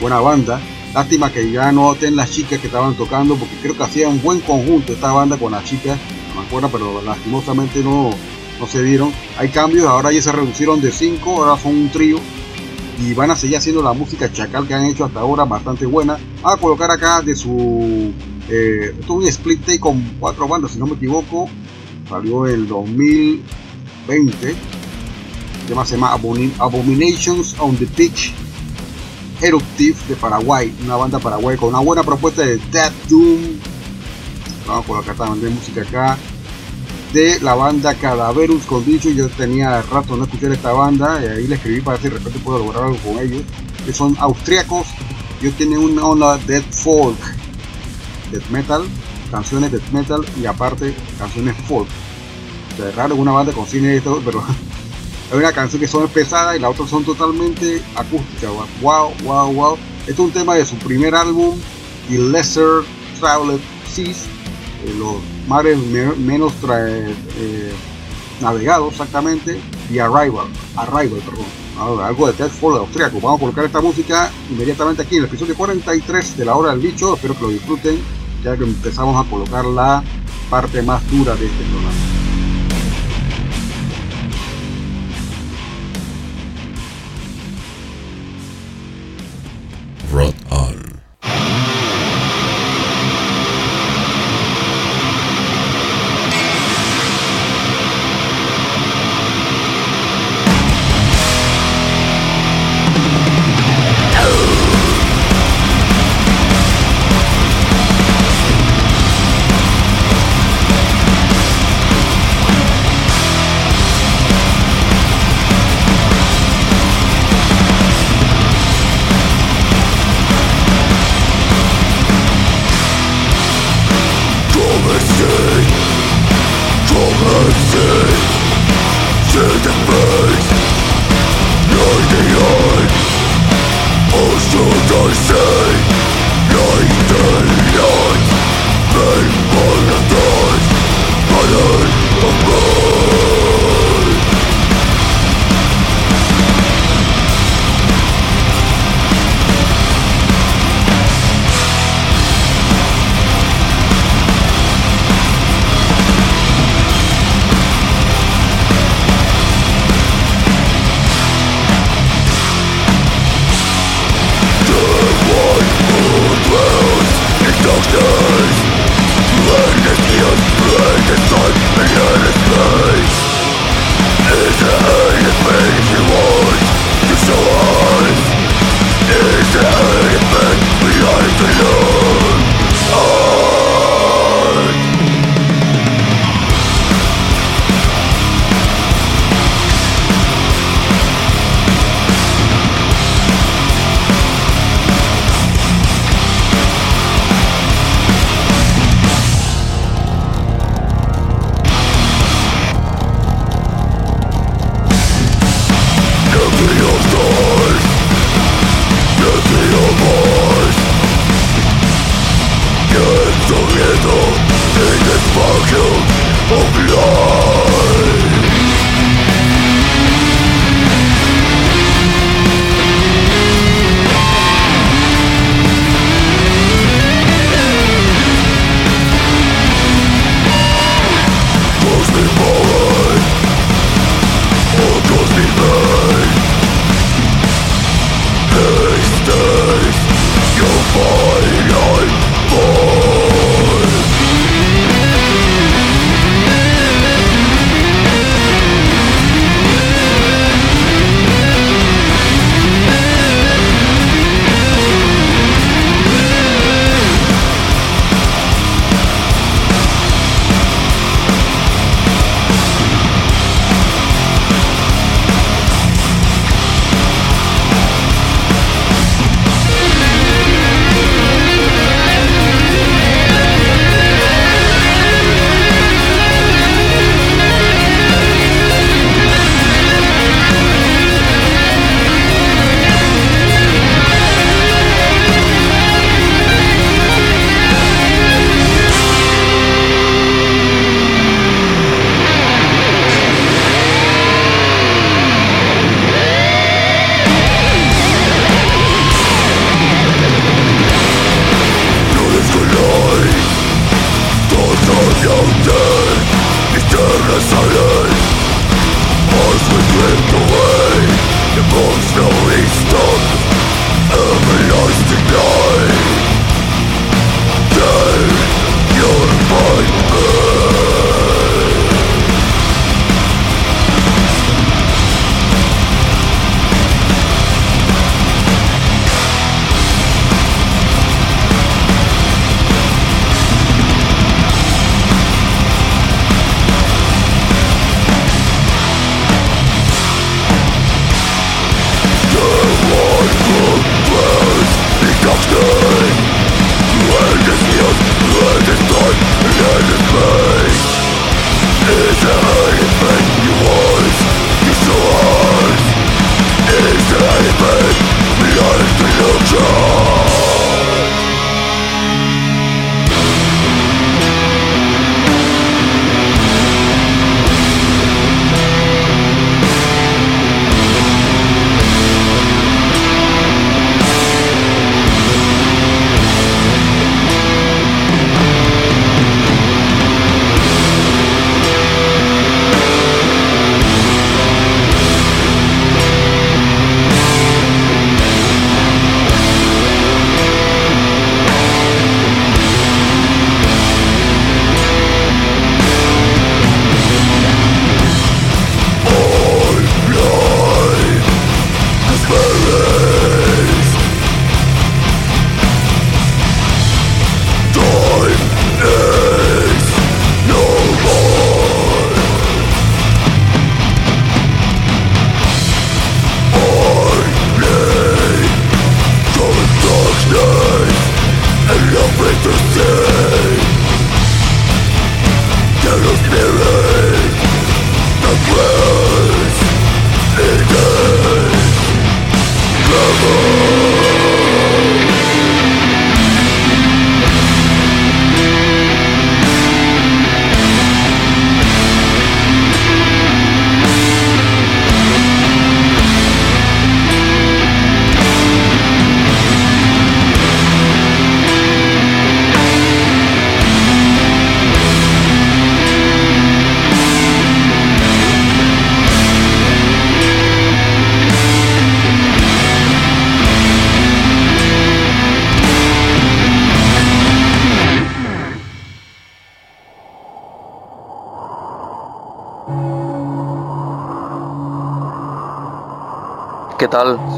Buena 0.00 0.20
banda. 0.20 0.60
Lástima 0.94 1.32
que 1.32 1.50
ya 1.50 1.72
no 1.72 1.94
estén 1.94 2.14
las 2.14 2.30
chicas 2.30 2.60
que 2.60 2.68
estaban 2.68 2.94
tocando 2.94 3.34
porque 3.34 3.56
creo 3.56 3.76
que 3.76 3.82
hacían 3.82 4.22
buen 4.22 4.38
conjunto 4.38 4.92
esta 4.92 5.10
banda 5.10 5.36
con 5.36 5.50
las 5.50 5.64
chicas. 5.64 5.98
No 6.28 6.42
me 6.42 6.46
acuerdo, 6.46 6.68
pero 6.68 7.02
lastimosamente 7.02 7.80
no, 7.80 8.12
no 8.58 8.66
se 8.66 8.82
dieron. 8.82 9.12
Hay 9.38 9.48
cambios, 9.48 9.86
ahora 9.86 10.12
ya 10.12 10.22
se 10.22 10.32
reducieron 10.32 10.80
de 10.80 10.92
5, 10.92 11.44
ahora 11.44 11.60
son 11.60 11.74
un 11.76 11.90
trío. 11.90 12.18
Y 13.00 13.14
van 13.14 13.30
a 13.30 13.36
seguir 13.36 13.56
haciendo 13.56 13.82
la 13.82 13.92
música 13.92 14.30
chacal 14.32 14.66
que 14.66 14.74
han 14.74 14.84
hecho 14.84 15.04
hasta 15.04 15.20
ahora, 15.20 15.44
bastante 15.44 15.86
buena. 15.86 16.18
A 16.42 16.56
colocar 16.56 16.90
acá 16.90 17.22
de 17.22 17.34
su... 17.34 18.12
Eh, 18.48 18.94
esto 18.98 19.04
es 19.04 19.10
un 19.10 19.26
split 19.28 19.60
take 19.64 19.80
con 19.80 20.00
cuatro 20.20 20.46
bandas, 20.46 20.72
si 20.72 20.78
no 20.78 20.86
me 20.86 20.94
equivoco. 20.94 21.48
Salió 22.08 22.46
el 22.46 22.68
2020. 22.68 24.48
El 24.48 24.56
tema 25.66 25.86
se 25.86 25.94
llama 25.94 26.12
Abomin 26.12 26.52
Abominations 26.58 27.56
on 27.58 27.76
the 27.76 27.86
Pitch. 27.86 28.34
Eruptive 29.40 29.96
de 30.08 30.14
Paraguay, 30.14 30.72
una 30.84 30.94
banda 30.94 31.18
paraguay 31.18 31.56
con 31.56 31.70
una 31.70 31.80
buena 31.80 32.04
propuesta 32.04 32.42
de 32.42 32.58
Death 32.70 32.92
Doom. 33.08 33.58
Vamos 34.68 34.84
a 34.84 34.86
colocar 34.86 35.16
también 35.16 35.52
música 35.52 35.82
acá 35.82 36.16
de 37.12 37.38
la 37.40 37.54
banda 37.54 37.94
Cadaverus 37.94 38.64
Condition. 38.64 39.14
Yo 39.14 39.28
tenía 39.28 39.82
rato 39.82 40.16
no 40.16 40.24
escuchar 40.24 40.52
esta 40.52 40.72
banda 40.72 41.20
y 41.22 41.26
ahí 41.26 41.46
le 41.46 41.56
escribí 41.56 41.80
para 41.80 41.98
ver 41.98 42.02
si 42.02 42.08
de 42.08 42.18
repente 42.18 42.38
puedo 42.40 42.58
lograr 42.58 42.84
algo 42.84 42.98
con 42.98 43.18
ellos. 43.18 43.42
Que 43.84 43.92
son 43.92 44.16
austriacos. 44.18 44.86
Ellos 45.40 45.54
tienen 45.54 45.78
una 45.78 46.04
onda 46.04 46.38
death 46.46 46.70
folk, 46.70 47.18
death 48.30 48.48
metal, 48.48 48.84
canciones 49.30 49.72
death 49.72 49.90
metal 49.90 50.24
y 50.40 50.46
aparte 50.46 50.94
canciones 51.18 51.56
folk. 51.66 51.88
O 52.78 52.84
es 52.84 52.94
raro 52.94 53.16
una 53.16 53.32
banda 53.32 53.52
con 53.52 53.66
todo, 53.66 54.20
pero 54.24 54.42
hay 55.32 55.38
una 55.38 55.52
canción 55.52 55.80
que 55.80 55.88
son 55.88 56.08
pesadas 56.08 56.56
y 56.56 56.60
la 56.60 56.70
otra 56.70 56.86
son 56.86 57.04
totalmente 57.04 57.82
acústicas. 57.96 58.50
Wow, 58.80 59.12
wow, 59.24 59.52
wow. 59.52 59.78
Este 60.00 60.12
es 60.12 60.18
un 60.18 60.30
tema 60.30 60.54
de 60.54 60.64
su 60.64 60.76
primer 60.76 61.14
álbum, 61.14 61.58
The 62.08 62.18
Lesser 62.18 62.82
Traveled 63.18 63.60
Seas. 63.92 64.26
Eh, 64.84 64.94
los 64.98 65.16
mares 65.48 65.78
me 65.78 66.06
menos 66.16 66.52
eh, 66.68 67.72
navegados 68.40 68.92
exactamente 68.92 69.60
y 69.90 69.98
Arrival, 69.98 70.46
Arrival, 70.76 71.20
perdón, 71.24 71.46
algo 72.00 72.26
de 72.26 72.32
Ted 72.34 72.48
Ford 72.48 72.76
austriaco. 72.76 73.20
Vamos 73.20 73.38
a 73.38 73.40
colocar 73.40 73.64
esta 73.64 73.80
música 73.80 74.30
inmediatamente 74.50 75.02
aquí 75.02 75.16
en 75.16 75.24
el 75.24 75.28
episodio 75.28 75.54
43 75.54 76.36
de 76.36 76.44
la 76.44 76.54
hora 76.54 76.70
del 76.70 76.80
bicho. 76.80 77.14
Espero 77.14 77.34
que 77.34 77.42
lo 77.42 77.48
disfruten, 77.48 77.98
ya 78.42 78.56
que 78.56 78.64
empezamos 78.64 79.24
a 79.24 79.28
colocar 79.28 79.64
la 79.64 80.02
parte 80.50 80.82
más 80.82 81.02
dura 81.10 81.34
de 81.36 81.46
este 81.46 81.64
programa. 81.64 82.21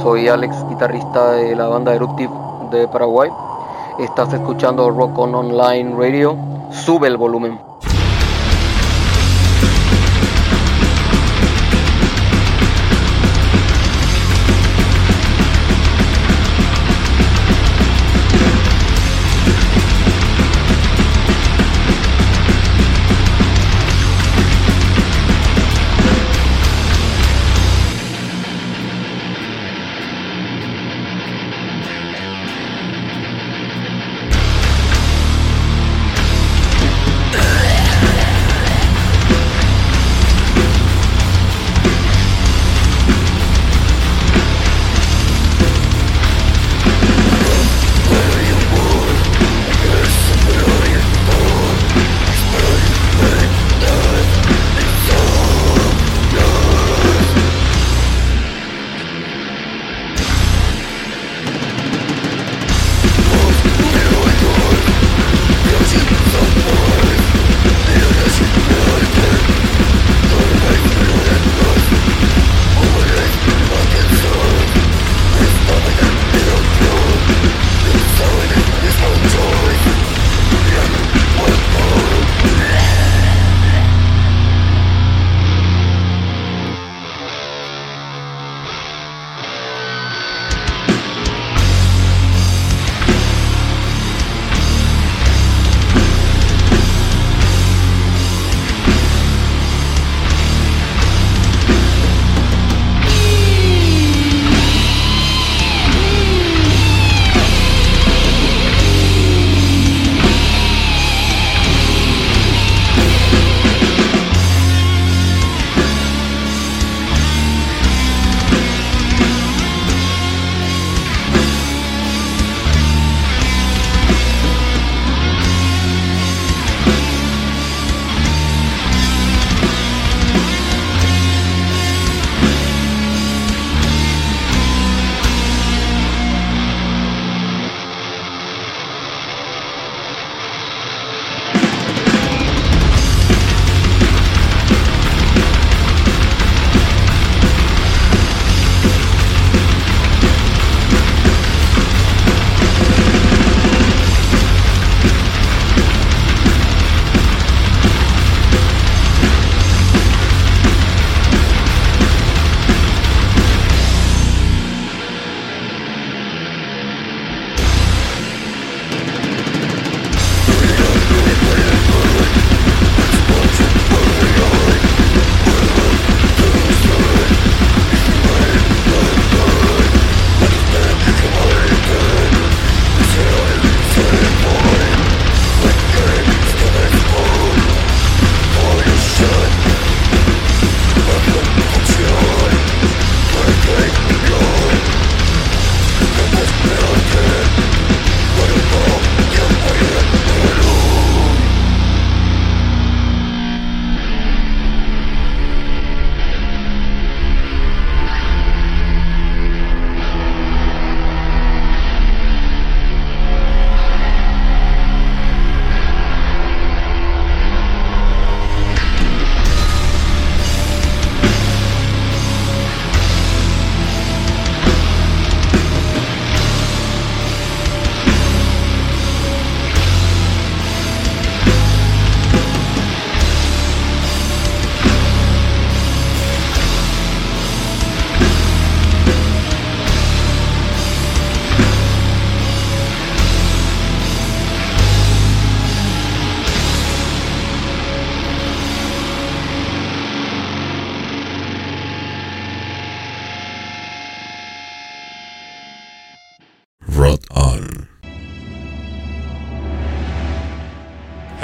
Soy 0.03 0.29
Alex, 0.29 0.65
guitarrista 0.69 1.33
de 1.33 1.57
la 1.57 1.67
banda 1.67 1.95
Eruptive 1.95 2.33
de 2.71 2.89
Paraguay. 2.89 3.31
Estás 3.99 4.33
escuchando 4.33 4.91
Rock 4.91 5.19
on 5.19 5.35
Online 5.35 5.95
Radio. 5.97 6.37
Sube 6.71 7.09
el 7.09 7.17
volumen. 7.17 7.74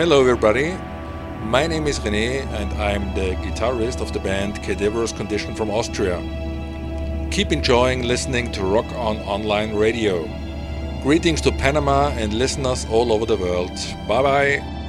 Hello, 0.00 0.22
everybody. 0.22 0.78
My 1.42 1.66
name 1.66 1.86
is 1.86 1.98
René, 1.98 2.46
and 2.54 2.72
I'm 2.80 3.14
the 3.14 3.36
guitarist 3.44 4.00
of 4.00 4.14
the 4.14 4.18
band 4.18 4.62
Cadaverous 4.62 5.12
Condition 5.12 5.54
from 5.54 5.70
Austria. 5.70 6.16
Keep 7.30 7.52
enjoying 7.52 8.04
listening 8.04 8.50
to 8.52 8.62
Rock 8.62 8.86
On 8.94 9.18
Online 9.18 9.74
Radio. 9.74 10.24
Greetings 11.02 11.42
to 11.42 11.52
Panama 11.52 12.08
and 12.16 12.32
listeners 12.32 12.86
all 12.90 13.12
over 13.12 13.26
the 13.26 13.36
world. 13.36 13.78
Bye 14.08 14.22
bye. 14.22 14.79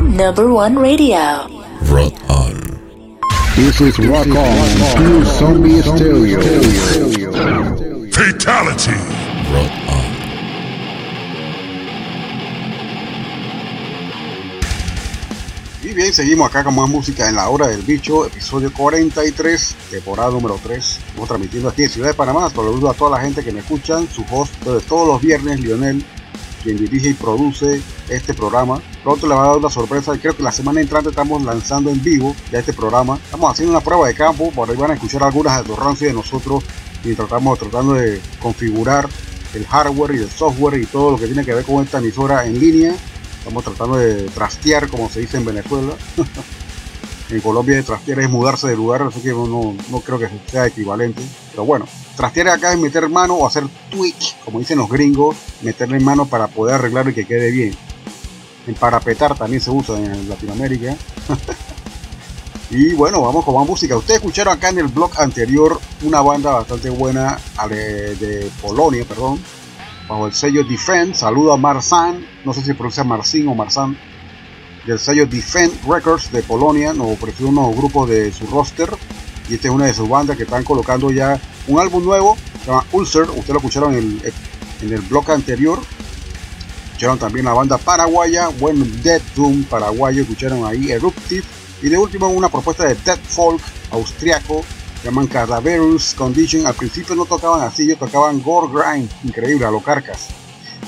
number 0.00 0.50
one 0.50 0.78
radio. 0.78 1.46
Rock 1.90 2.14
on. 2.30 2.54
This 3.54 3.82
is 3.82 3.98
Rock 3.98 4.28
On, 4.28 4.96
Pure 4.96 5.24
Zombie 5.24 5.82
Stereo. 5.82 7.07
Seguimos 16.18 16.50
acá 16.50 16.64
con 16.64 16.74
más 16.74 16.88
música 16.88 17.28
en 17.28 17.36
la 17.36 17.48
hora 17.48 17.68
del 17.68 17.82
bicho, 17.82 18.26
episodio 18.26 18.72
43, 18.72 19.76
temporada 19.88 20.32
número 20.32 20.58
3. 20.60 20.98
Estamos 21.06 21.28
transmitiendo 21.28 21.68
aquí 21.68 21.84
en 21.84 21.90
Ciudad 21.90 22.08
de 22.08 22.14
Panamá. 22.14 22.50
Saludo 22.50 22.90
a 22.90 22.94
toda 22.94 23.16
la 23.16 23.20
gente 23.24 23.44
que 23.44 23.52
me 23.52 23.60
escuchan. 23.60 24.08
Su 24.10 24.24
host 24.28 24.52
de 24.64 24.80
todos 24.80 25.06
los 25.06 25.22
viernes, 25.22 25.60
Lionel, 25.60 26.04
quien 26.64 26.76
dirige 26.76 27.10
y 27.10 27.14
produce 27.14 27.80
este 28.08 28.34
programa. 28.34 28.82
Pronto 29.04 29.28
le 29.28 29.36
va 29.36 29.44
a 29.44 29.46
dar 29.46 29.58
una 29.58 29.70
sorpresa. 29.70 30.18
Creo 30.18 30.36
que 30.36 30.42
la 30.42 30.50
semana 30.50 30.80
entrante 30.80 31.10
estamos 31.10 31.40
lanzando 31.44 31.88
en 31.88 32.02
vivo 32.02 32.34
ya 32.50 32.58
este 32.58 32.72
programa. 32.72 33.16
Estamos 33.24 33.52
haciendo 33.52 33.70
una 33.70 33.84
prueba 33.84 34.08
de 34.08 34.14
campo. 34.14 34.50
Por 34.50 34.68
ahí 34.68 34.76
van 34.76 34.90
a 34.90 34.94
escuchar 34.94 35.22
algunas 35.22 35.62
de 35.64 36.06
de 36.06 36.12
nosotros 36.12 36.64
y 37.04 37.14
tratamos 37.14 37.60
tratando 37.60 37.94
de 37.94 38.20
configurar 38.40 39.08
el 39.54 39.64
hardware 39.66 40.16
y 40.16 40.18
el 40.18 40.30
software 40.30 40.80
y 40.82 40.86
todo 40.86 41.12
lo 41.12 41.16
que 41.16 41.26
tiene 41.26 41.44
que 41.44 41.54
ver 41.54 41.64
con 41.64 41.84
esta 41.84 41.98
emisora 41.98 42.44
en 42.44 42.58
línea 42.58 42.96
Estamos 43.48 43.64
tratando 43.64 43.96
de 43.96 44.28
trastear, 44.28 44.88
como 44.88 45.08
se 45.08 45.20
dice 45.20 45.38
en 45.38 45.46
Venezuela. 45.46 45.94
En 47.30 47.42
Colombia 47.42 47.82
trastear 47.82 48.20
es 48.20 48.30
mudarse 48.30 48.68
de 48.68 48.76
lugar, 48.76 49.02
así 49.02 49.20
que 49.20 49.28
no, 49.28 49.74
no 49.90 50.00
creo 50.00 50.18
que 50.18 50.30
sea 50.50 50.66
equivalente. 50.66 51.22
Pero 51.50 51.66
bueno, 51.66 51.86
trastear 52.16 52.48
acá 52.48 52.72
es 52.72 52.78
meter 52.78 53.06
mano 53.10 53.34
o 53.34 53.46
hacer 53.46 53.64
tweak, 53.90 54.42
como 54.46 54.60
dicen 54.60 54.78
los 54.78 54.88
gringos, 54.88 55.36
meterle 55.60 56.00
mano 56.00 56.24
para 56.24 56.46
poder 56.46 56.76
arreglar 56.76 57.06
y 57.08 57.12
que 57.12 57.26
quede 57.26 57.50
bien. 57.50 57.74
En 58.66 58.74
parapetar 58.74 59.36
también 59.36 59.60
se 59.60 59.70
usa 59.70 59.98
en 59.98 60.26
Latinoamérica. 60.26 60.96
y 62.70 62.94
bueno, 62.94 63.20
vamos 63.20 63.44
con 63.44 63.56
más 63.56 63.66
música. 63.66 63.94
Ustedes 63.94 64.20
escucharon 64.20 64.56
acá 64.56 64.70
en 64.70 64.78
el 64.78 64.88
blog 64.88 65.10
anterior 65.18 65.78
una 66.02 66.22
banda 66.22 66.52
bastante 66.52 66.88
buena 66.88 67.38
de 67.68 68.50
Polonia, 68.62 69.04
perdón, 69.06 69.38
bajo 70.08 70.26
el 70.26 70.32
sello 70.32 70.64
Defense. 70.64 71.20
Saludo 71.20 71.52
a 71.52 71.56
Marsan, 71.56 72.26
no 72.44 72.52
sé 72.52 72.62
si 72.62 72.72
pronuncia 72.72 73.04
Marcin 73.04 73.46
o 73.48 73.54
Marsan, 73.54 73.96
del 74.86 74.98
sello 74.98 75.26
Defense 75.26 75.76
Records 75.86 76.32
de 76.32 76.42
Polonia. 76.42 76.92
Nos 76.92 77.08
ofreció 77.08 77.48
unos 77.48 77.76
grupos 77.76 78.08
de 78.08 78.32
su 78.32 78.46
roster. 78.46 78.88
Y 79.48 79.54
esta 79.54 79.68
es 79.68 79.74
una 79.74 79.86
de 79.86 79.94
sus 79.94 80.08
bandas 80.08 80.36
que 80.36 80.42
están 80.42 80.64
colocando 80.64 81.10
ya 81.10 81.40
un 81.66 81.78
álbum 81.78 82.04
nuevo. 82.04 82.36
Se 82.60 82.70
llama 82.70 82.84
Ulcer. 82.92 83.22
Ustedes 83.22 83.48
lo 83.48 83.56
escucharon 83.56 83.94
en 83.94 83.98
el, 83.98 84.32
en 84.82 84.92
el 84.92 85.00
blog 85.02 85.30
anterior. 85.30 85.78
Escucharon 86.88 87.18
también 87.18 87.46
la 87.46 87.52
banda 87.52 87.78
paraguaya, 87.78 88.48
bueno, 88.58 88.84
Dead 89.02 89.22
Doom 89.36 89.64
paraguayo. 89.64 90.22
Escucharon 90.22 90.64
ahí 90.66 90.90
Eruptive. 90.90 91.44
Y 91.80 91.88
de 91.88 91.96
último 91.96 92.28
una 92.28 92.48
propuesta 92.48 92.84
de 92.84 92.94
Dead 92.96 93.18
Folk 93.18 93.62
austriaco 93.90 94.64
llaman 95.04 95.26
Cadaverous 95.26 96.14
Condition. 96.14 96.66
Al 96.66 96.74
principio 96.74 97.14
no 97.14 97.24
tocaban 97.24 97.62
así, 97.62 97.84
ellos 97.84 97.98
tocaban 97.98 98.42
Gore 98.42 98.68
Grind, 98.72 99.10
increíble, 99.24 99.66
a 99.66 99.70
lo 99.70 99.80
carcas. 99.80 100.28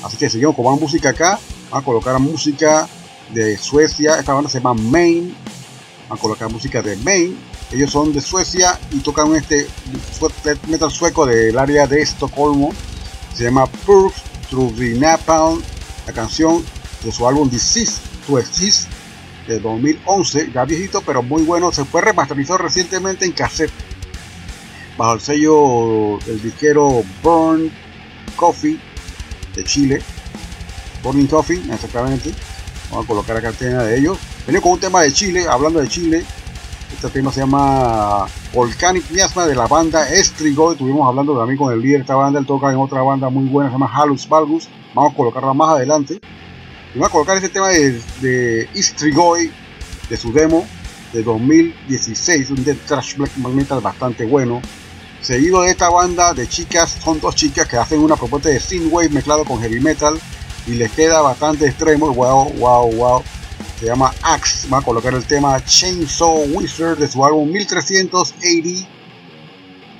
Así 0.03 0.17
que 0.17 0.31
seguimos 0.31 0.57
con 0.57 0.65
más 0.65 0.81
música 0.81 1.11
acá. 1.11 1.39
Vamos 1.71 1.83
a 1.83 1.85
colocar 1.85 2.19
música 2.19 2.89
de 3.33 3.57
Suecia. 3.57 4.19
Esta 4.19 4.33
banda 4.33 4.51
se 4.51 4.59
llama 4.59 4.75
Maine. 4.75 5.35
Vamos 6.09 6.19
a 6.19 6.23
colocar 6.23 6.51
música 6.51 6.83
de 6.83 6.97
Maine. 6.97 7.37
Ellos 7.71 7.91
son 7.91 8.13
de 8.13 8.21
Suecia 8.21 8.79
y 8.91 8.99
tocan 8.99 9.35
este 9.37 9.67
metal 10.67 10.91
sueco 10.91 11.27
del 11.27 11.57
área 11.57 11.87
de 11.87 12.03
Estocolmo. 12.03 12.73
Se 13.35 13.45
llama 13.45 13.67
Purge 13.67 14.21
Through 14.49 14.77
the 14.77 14.99
Napalm. 14.99 15.63
La 16.07 16.13
canción 16.13 16.65
de 17.05 17.13
su 17.13 17.29
álbum 17.29 17.49
Disease 17.49 18.01
to 18.27 18.39
Exist 18.39 18.89
de 19.47 19.61
2011. 19.61 20.51
Ya 20.53 20.65
viejito, 20.65 21.03
pero 21.03 21.23
muy 21.23 21.43
bueno. 21.43 21.71
Se 21.71 21.85
fue 21.85 22.01
remasterizado 22.01 22.59
recientemente 22.59 23.25
en 23.25 23.33
cassette 23.33 23.71
bajo 25.01 25.15
el 25.15 25.21
sello 25.23 26.19
del 26.27 26.43
disquero 26.43 27.03
Burn 27.23 27.73
Coffee 28.37 28.79
de 29.55 29.65
Chile. 29.65 30.03
Burning 31.03 31.27
Coffee, 31.27 31.57
exactamente. 31.73 32.35
Vamos 32.91 33.07
a 33.07 33.09
colocar 33.09 33.43
el 33.43 33.55
tema 33.55 33.83
de 33.85 33.99
ellos. 33.99 34.19
Venimos 34.47 34.63
con 34.63 34.73
un 34.73 34.81
tema 34.81 35.01
de 35.01 35.11
Chile, 35.11 35.47
hablando 35.49 35.81
de 35.81 35.89
Chile. 35.89 36.23
Este 36.93 37.09
tema 37.09 37.33
se 37.33 37.41
llama 37.41 38.27
Volcanic 38.53 39.11
Miasma 39.11 39.47
de 39.47 39.55
la 39.55 39.67
banda 39.67 40.07
Estrigo. 40.07 40.73
Estuvimos 40.73 41.09
hablando 41.09 41.35
también 41.35 41.57
con 41.57 41.73
el 41.73 41.81
líder 41.81 42.01
de 42.01 42.03
esta 42.03 42.17
banda. 42.17 42.39
Él 42.39 42.45
toca 42.45 42.71
en 42.71 42.77
otra 42.77 43.01
banda 43.01 43.31
muy 43.31 43.49
buena, 43.49 43.71
se 43.71 43.77
llama 43.77 43.91
Halus 43.91 44.29
Valgus. 44.29 44.69
Vamos 44.93 45.15
a 45.15 45.17
colocarla 45.17 45.55
más 45.55 45.77
adelante. 45.77 46.21
Y 46.95 46.99
vamos 46.99 47.09
a 47.09 47.13
colocar 47.13 47.37
este 47.39 47.49
tema 47.49 47.69
de, 47.69 48.03
de 48.21 48.69
Istrigoi, 48.75 49.51
de 50.11 50.17
su 50.19 50.31
demo 50.31 50.67
de 51.15 51.23
2016. 51.23 52.51
Un 52.51 52.65
death 52.65 52.85
trash 52.87 53.17
black 53.17 53.35
metal 53.39 53.81
bastante 53.81 54.27
bueno 54.27 54.61
seguido 55.23 55.63
de 55.63 55.71
esta 55.71 55.91
banda 55.91 56.33
de 56.35 56.49
chicas, 56.49 56.99
son 57.03 57.21
dos 57.21 57.35
chicas 57.35 57.67
que 57.67 57.77
hacen 57.77 58.01
una 58.01 58.17
propuesta 58.17 58.49
de 58.49 58.61
synthwave 58.61 59.11
mezclado 59.11 59.45
con 59.45 59.61
heavy 59.61 59.81
metal 59.81 60.19
y 60.67 60.73
les 60.73 60.91
queda 60.93 61.21
bastante 61.21 61.67
extremo, 61.67 62.13
wow, 62.13 62.53
wow, 62.55 62.93
wow. 62.93 63.23
Se 63.79 63.87
llama 63.87 64.13
Axe, 64.23 64.69
va 64.69 64.79
a 64.79 64.83
colocar 64.83 65.15
el 65.15 65.25
tema 65.25 65.63
Chainsaw 65.65 66.45
Wizard 66.53 66.99
de 66.99 67.09
su 67.09 67.25
álbum 67.25 67.51
1380. 67.51 68.89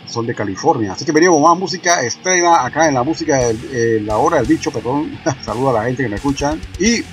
Son 0.07 0.27
de 0.27 0.35
California, 0.35 0.93
así 0.93 1.05
que 1.05 1.13
venimos 1.13 1.41
más 1.41 1.57
música 1.57 2.03
estrena 2.03 2.65
acá 2.65 2.89
en 2.89 2.95
la 2.95 3.03
música 3.03 3.39
de 3.39 4.01
la 4.01 4.17
hora 4.17 4.39
del 4.39 4.47
bicho, 4.47 4.71
perdón. 4.71 5.19
Saludo 5.45 5.71
a 5.71 5.73
la 5.75 5.85
gente 5.85 6.03
que 6.03 6.09
me 6.09 6.17
escuchan 6.17 6.61
y 6.79 7.05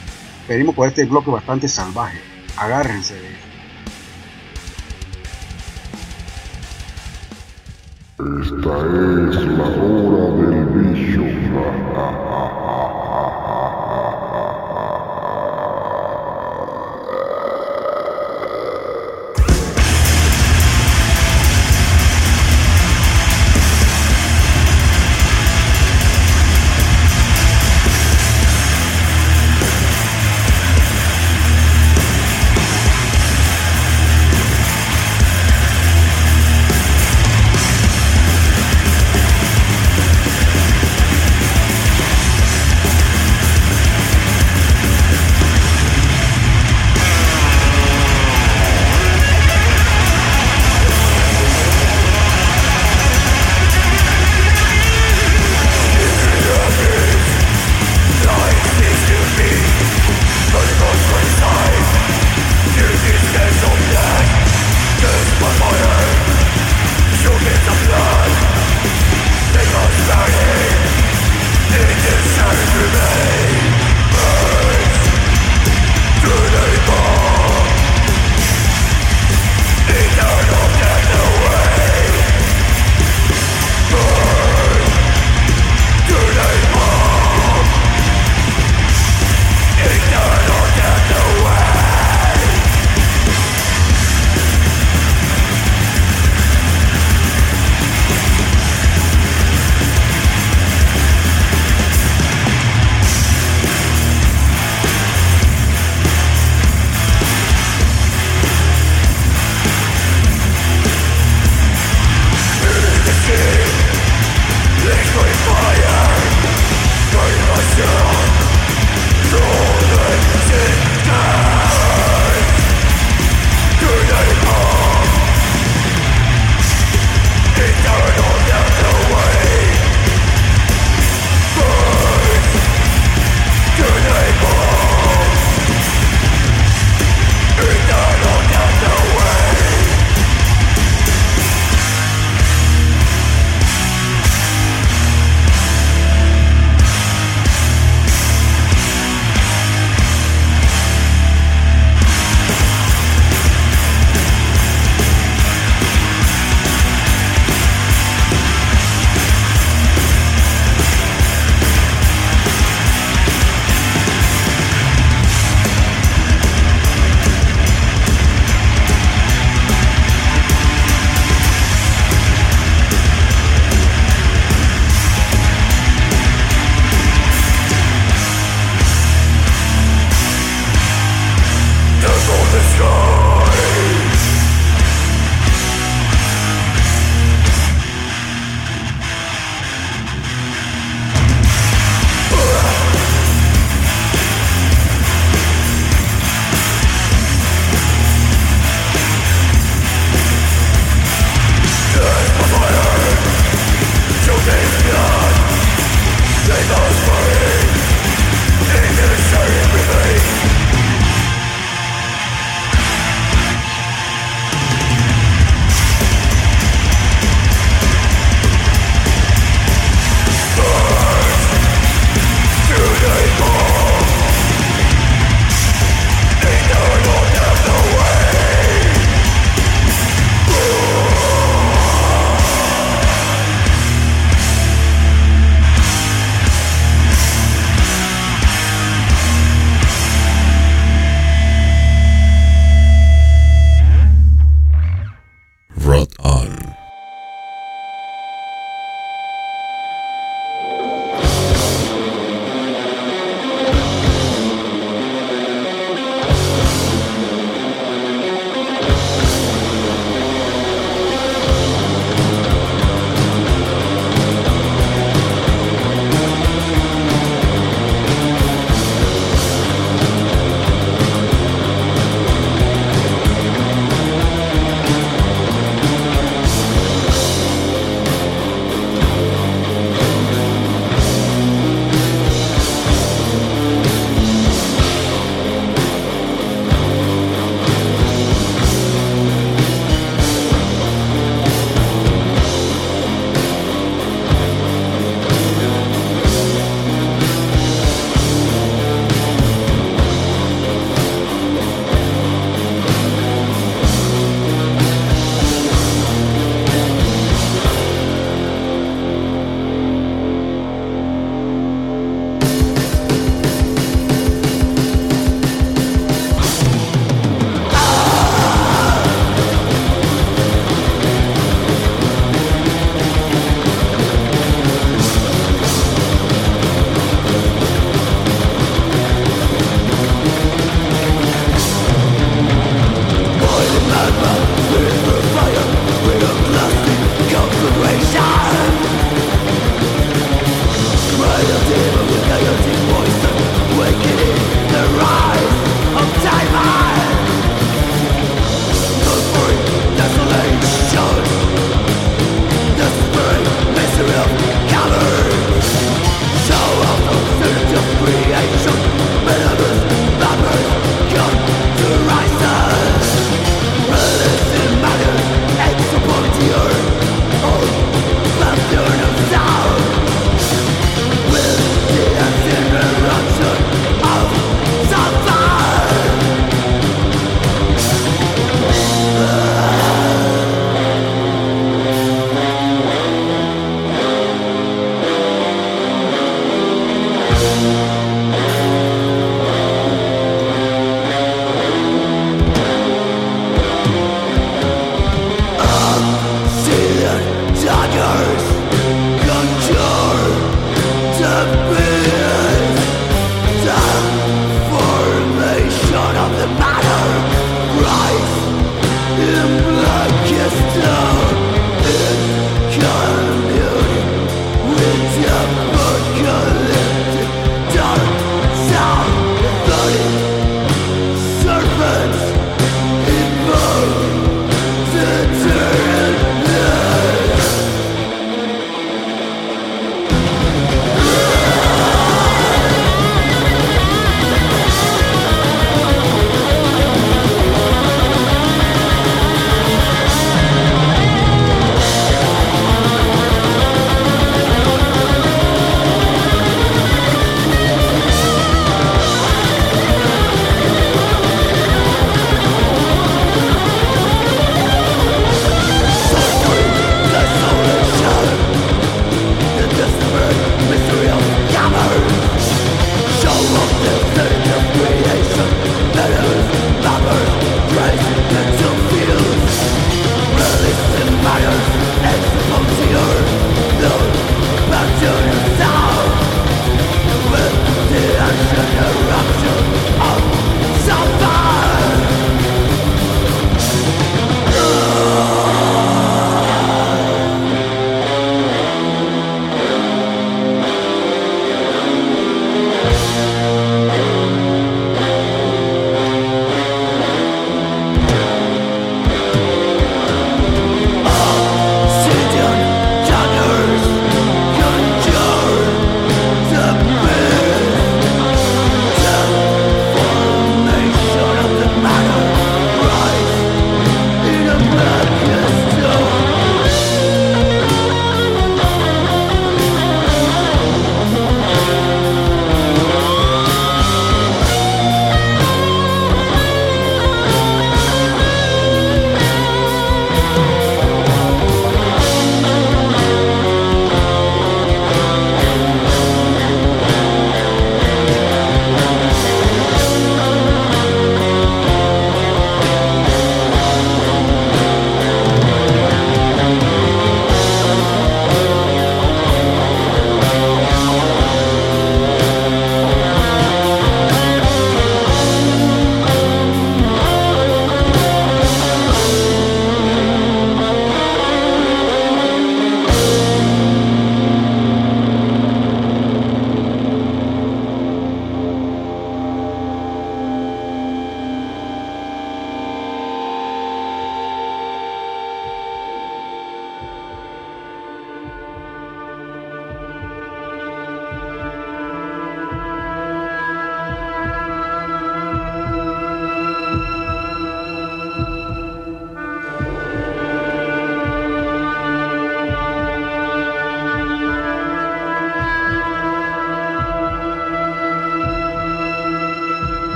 venimos 0.48 0.76
con 0.76 0.88
este 0.88 1.06
bloque 1.06 1.30
bastante 1.30 1.68
salvaje. 1.68 2.20
Agárrense 2.58 3.47
Esta 8.20 8.26
es 8.26 9.46
la 9.46 9.68
hora 9.68 9.97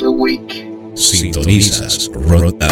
7 0.00 0.06
a 0.06 0.10
week. 0.10 0.66
Sintonizas 0.94 2.10
Rota. 2.14 2.68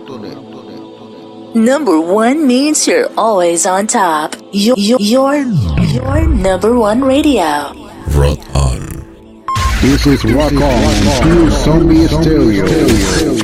Number 1.53 1.99
one 1.99 2.47
means 2.47 2.87
you're 2.87 3.09
always 3.17 3.65
on 3.65 3.87
top. 3.87 4.37
Your, 4.53 4.77
your, 4.77 4.95
your 4.95 5.43
number 6.27 6.73
one 6.73 7.03
radio. 7.03 7.73
Rock 8.15 8.39
on. 8.55 8.87
This 9.81 10.07
is 10.07 10.23
Rock 10.23 10.53
On, 10.53 10.93
Pure 11.23 11.51
Zombie 11.51 12.07
Stereo. 12.07 13.40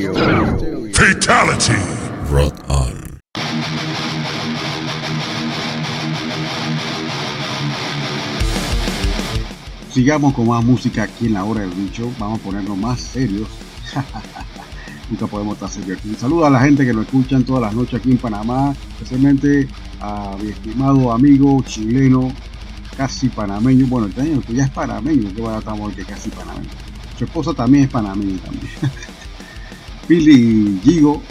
Sigamos 10.07 10.33
con 10.33 10.47
más 10.47 10.63
música 10.63 11.03
aquí 11.03 11.25
en 11.25 11.33
la 11.33 11.43
hora 11.43 11.59
del 11.59 11.71
bicho. 11.71 12.09
Vamos 12.17 12.39
a 12.39 12.43
ponernos 12.43 12.77
más 12.77 12.97
serios. 12.97 13.49
Nunca 15.09 15.27
podemos 15.27 15.55
estar 15.55 15.69
serios 15.69 15.99
aquí. 15.99 16.15
Saludo 16.15 16.45
a 16.45 16.49
la 16.49 16.61
gente 16.61 16.85
que 16.85 16.93
nos 16.93 17.07
escuchan 17.07 17.43
todas 17.43 17.61
las 17.61 17.75
noches 17.75 17.99
aquí 17.99 18.11
en 18.11 18.17
Panamá, 18.17 18.73
especialmente 18.93 19.67
a 19.99 20.37
mi 20.41 20.51
estimado 20.51 21.11
amigo 21.11 21.61
chileno, 21.63 22.31
casi 22.95 23.27
panameño. 23.27 23.85
Bueno, 23.87 24.07
el 24.07 24.21
año 24.21 24.41
que 24.43 24.53
ya 24.53 24.63
es 24.63 24.69
panameño, 24.69 25.33
que 25.35 25.41
a 25.45 25.57
estar 25.57 25.75
que 25.93 26.05
casi 26.05 26.29
panameño. 26.29 26.69
Su 27.17 27.25
esposa 27.25 27.53
también 27.53 27.83
es 27.83 27.89
panameña 27.89 28.37
también. 28.45 28.71
Billy 30.07 30.79
Gigo 30.85 31.21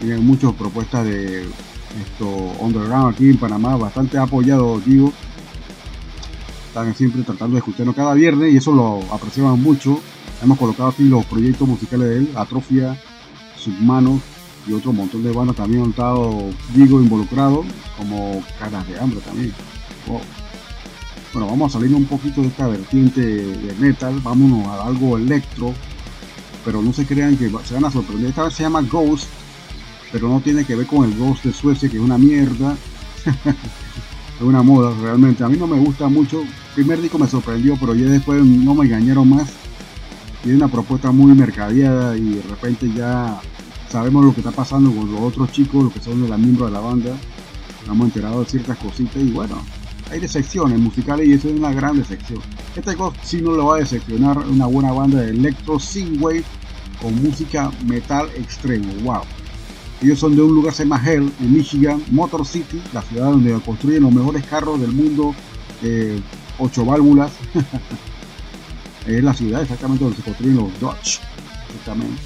tienen 0.00 0.24
muchas 0.24 0.54
propuestas 0.54 1.04
de 1.04 1.42
esto 1.42 2.26
underground 2.60 3.12
aquí 3.12 3.28
en 3.28 3.36
Panamá, 3.36 3.76
bastante 3.76 4.16
apoyado 4.16 4.80
Gigo 4.82 5.12
están 6.74 6.92
siempre 6.96 7.22
tratando 7.22 7.54
de 7.54 7.58
escucharnos 7.58 7.94
cada 7.94 8.14
viernes 8.14 8.52
y 8.52 8.56
eso 8.56 8.72
lo 8.72 9.00
apreciamos 9.14 9.56
mucho. 9.56 10.00
Hemos 10.42 10.58
colocado 10.58 10.88
aquí 10.88 11.04
los 11.04 11.24
proyectos 11.24 11.68
musicales 11.68 12.08
de 12.08 12.16
él, 12.16 12.30
Atrofia, 12.34 13.00
Submanos 13.56 14.20
y 14.66 14.72
otro 14.72 14.92
montón 14.92 15.22
de 15.22 15.30
bandas 15.30 15.54
también 15.54 15.84
han 15.84 15.90
estado, 15.90 16.50
digo, 16.74 17.00
involucrados, 17.00 17.64
como 17.96 18.42
Caras 18.58 18.88
de 18.88 18.98
Hambre 18.98 19.20
también. 19.20 19.54
Bueno, 21.32 21.46
vamos 21.46 21.70
a 21.70 21.78
salir 21.78 21.94
un 21.94 22.06
poquito 22.06 22.40
de 22.40 22.48
esta 22.48 22.66
vertiente 22.66 23.20
de 23.20 23.74
metal, 23.74 24.18
vámonos 24.18 24.66
a 24.66 24.84
algo 24.84 25.16
electro, 25.16 25.72
pero 26.64 26.82
no 26.82 26.92
se 26.92 27.06
crean 27.06 27.36
que 27.36 27.52
se 27.64 27.74
van 27.74 27.84
a 27.84 27.90
sorprender. 27.92 28.30
Esta 28.30 28.42
vez 28.42 28.54
se 28.54 28.64
llama 28.64 28.82
Ghost, 28.82 29.28
pero 30.10 30.28
no 30.28 30.40
tiene 30.40 30.64
que 30.64 30.74
ver 30.74 30.88
con 30.88 31.04
el 31.04 31.16
Ghost 31.16 31.44
de 31.44 31.52
Suecia, 31.52 31.88
que 31.88 31.98
es 31.98 32.02
una 32.02 32.18
mierda. 32.18 32.76
es 34.36 34.42
una 34.42 34.62
moda 34.62 34.92
realmente. 35.00 35.44
A 35.44 35.48
mí 35.48 35.56
no 35.56 35.66
me 35.66 35.78
gusta 35.78 36.08
mucho. 36.08 36.40
El 36.42 36.48
primer 36.74 37.00
disco 37.00 37.18
me 37.18 37.28
sorprendió, 37.28 37.76
pero 37.78 37.94
ya 37.94 38.06
después 38.06 38.44
no 38.44 38.74
me 38.74 38.86
engañaron 38.86 39.28
más. 39.28 39.52
Tiene 40.42 40.58
una 40.58 40.68
propuesta 40.68 41.10
muy 41.10 41.34
mercadeada 41.34 42.16
y 42.16 42.34
de 42.34 42.42
repente 42.42 42.92
ya 42.94 43.40
sabemos 43.88 44.24
lo 44.24 44.34
que 44.34 44.40
está 44.40 44.50
pasando 44.50 44.90
con 44.90 45.10
los 45.10 45.20
otros 45.20 45.52
chicos, 45.52 45.84
los 45.84 45.92
que 45.92 46.00
son 46.00 46.22
de 46.22 46.28
la 46.28 46.36
miembros 46.36 46.68
de 46.68 46.74
la 46.74 46.80
banda. 46.80 47.16
Hemos 47.86 48.06
enterado 48.06 48.40
de 48.40 48.50
ciertas 48.50 48.78
cositas 48.78 49.22
y 49.22 49.30
bueno, 49.30 49.56
hay 50.10 50.20
decepciones 50.20 50.78
musicales 50.78 51.28
y 51.28 51.32
eso 51.32 51.48
es 51.48 51.56
una 51.56 51.72
gran 51.72 51.96
decepción. 51.96 52.40
Este 52.74 52.94
Ghost 52.94 53.16
sí 53.22 53.40
no 53.40 53.52
lo 53.52 53.66
va 53.66 53.76
a 53.76 53.80
decepcionar, 53.80 54.38
una 54.38 54.66
buena 54.66 54.92
banda 54.92 55.20
de 55.20 55.30
electro 55.30 55.78
synthwave 55.78 56.44
con 57.00 57.22
música 57.22 57.70
metal 57.86 58.28
extremo. 58.36 58.92
Wow. 59.02 59.22
Ellos 60.04 60.18
son 60.18 60.36
de 60.36 60.42
un 60.42 60.54
lugar 60.54 60.74
se 60.74 60.82
llama 60.82 61.02
Hell, 61.02 61.32
en 61.40 61.54
Michigan, 61.54 62.04
Motor 62.10 62.46
City, 62.46 62.78
la 62.92 63.00
ciudad 63.00 63.30
donde 63.30 63.58
construyen 63.60 64.02
los 64.02 64.12
mejores 64.12 64.44
carros 64.44 64.78
del 64.78 64.92
mundo, 64.92 65.34
eh, 65.82 66.20
ocho 66.58 66.84
válvulas. 66.84 67.32
es 69.06 69.24
la 69.24 69.32
ciudad 69.32 69.62
exactamente 69.62 70.04
donde 70.04 70.18
se 70.18 70.22
construyen 70.22 70.56
los 70.56 70.78
Dodge. 70.78 71.20
Exactamente. 71.70 72.20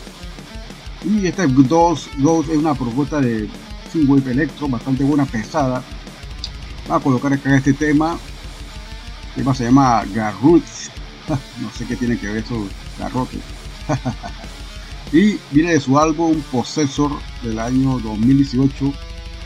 Y 1.05 1.27
este 1.29 1.47
Ghost, 1.47 2.09
Ghost 2.19 2.51
es 2.51 2.57
una 2.57 2.75
propuesta 2.75 3.21
de 3.21 3.49
Synthwave 3.93 4.33
Electro, 4.33 4.67
bastante 4.67 5.05
buena, 5.05 5.25
pesada. 5.25 5.81
Vamos 6.89 7.01
a 7.01 7.05
colocar 7.05 7.33
acá 7.33 7.59
este 7.59 7.75
tema. 7.75 8.19
El 9.37 9.43
tema 9.45 9.55
se 9.55 9.67
llama 9.67 10.03
Garroots. 10.13 10.91
no 11.29 11.71
sé 11.71 11.87
qué 11.87 11.95
tiene 11.95 12.19
que 12.19 12.27
ver 12.27 12.39
eso, 12.39 12.61
garrotes. 12.99 13.39
y 15.13 15.39
viene 15.51 15.73
de 15.73 15.81
su 15.81 15.99
álbum 15.99 16.41
Possessor 16.53 17.13
del 17.43 17.59
año 17.59 17.99
2018 18.01 18.93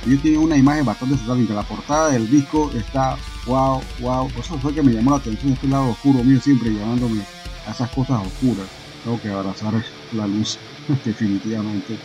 ellos 0.07 0.23
tienen 0.23 0.41
una 0.41 0.57
imagen 0.57 0.85
bastante 0.85 1.17
satánica 1.17 1.55
la 1.55 1.63
portada 1.63 2.11
del 2.11 2.29
disco 2.29 2.71
está 2.75 3.17
wow 3.47 3.81
wow 4.01 4.29
eso 4.39 4.59
fue 4.59 4.75
que 4.75 4.83
me 4.83 4.93
llamó 4.93 5.13
la 5.13 5.19
atención 5.19 5.53
este 5.53 5.69
lado 5.69 5.91
oscuro 5.91 6.25
mío 6.25 6.41
siempre 6.41 6.71
llamándome 6.71 7.23
a 7.67 7.71
esas 7.73 7.91
cosas 7.91 8.27
oscuras. 8.27 8.67
Tengo 9.05 9.21
que 9.21 9.29
abrazar 9.29 9.75
la 10.13 10.27
luz 10.27 10.59
definitivamente. 11.05 11.99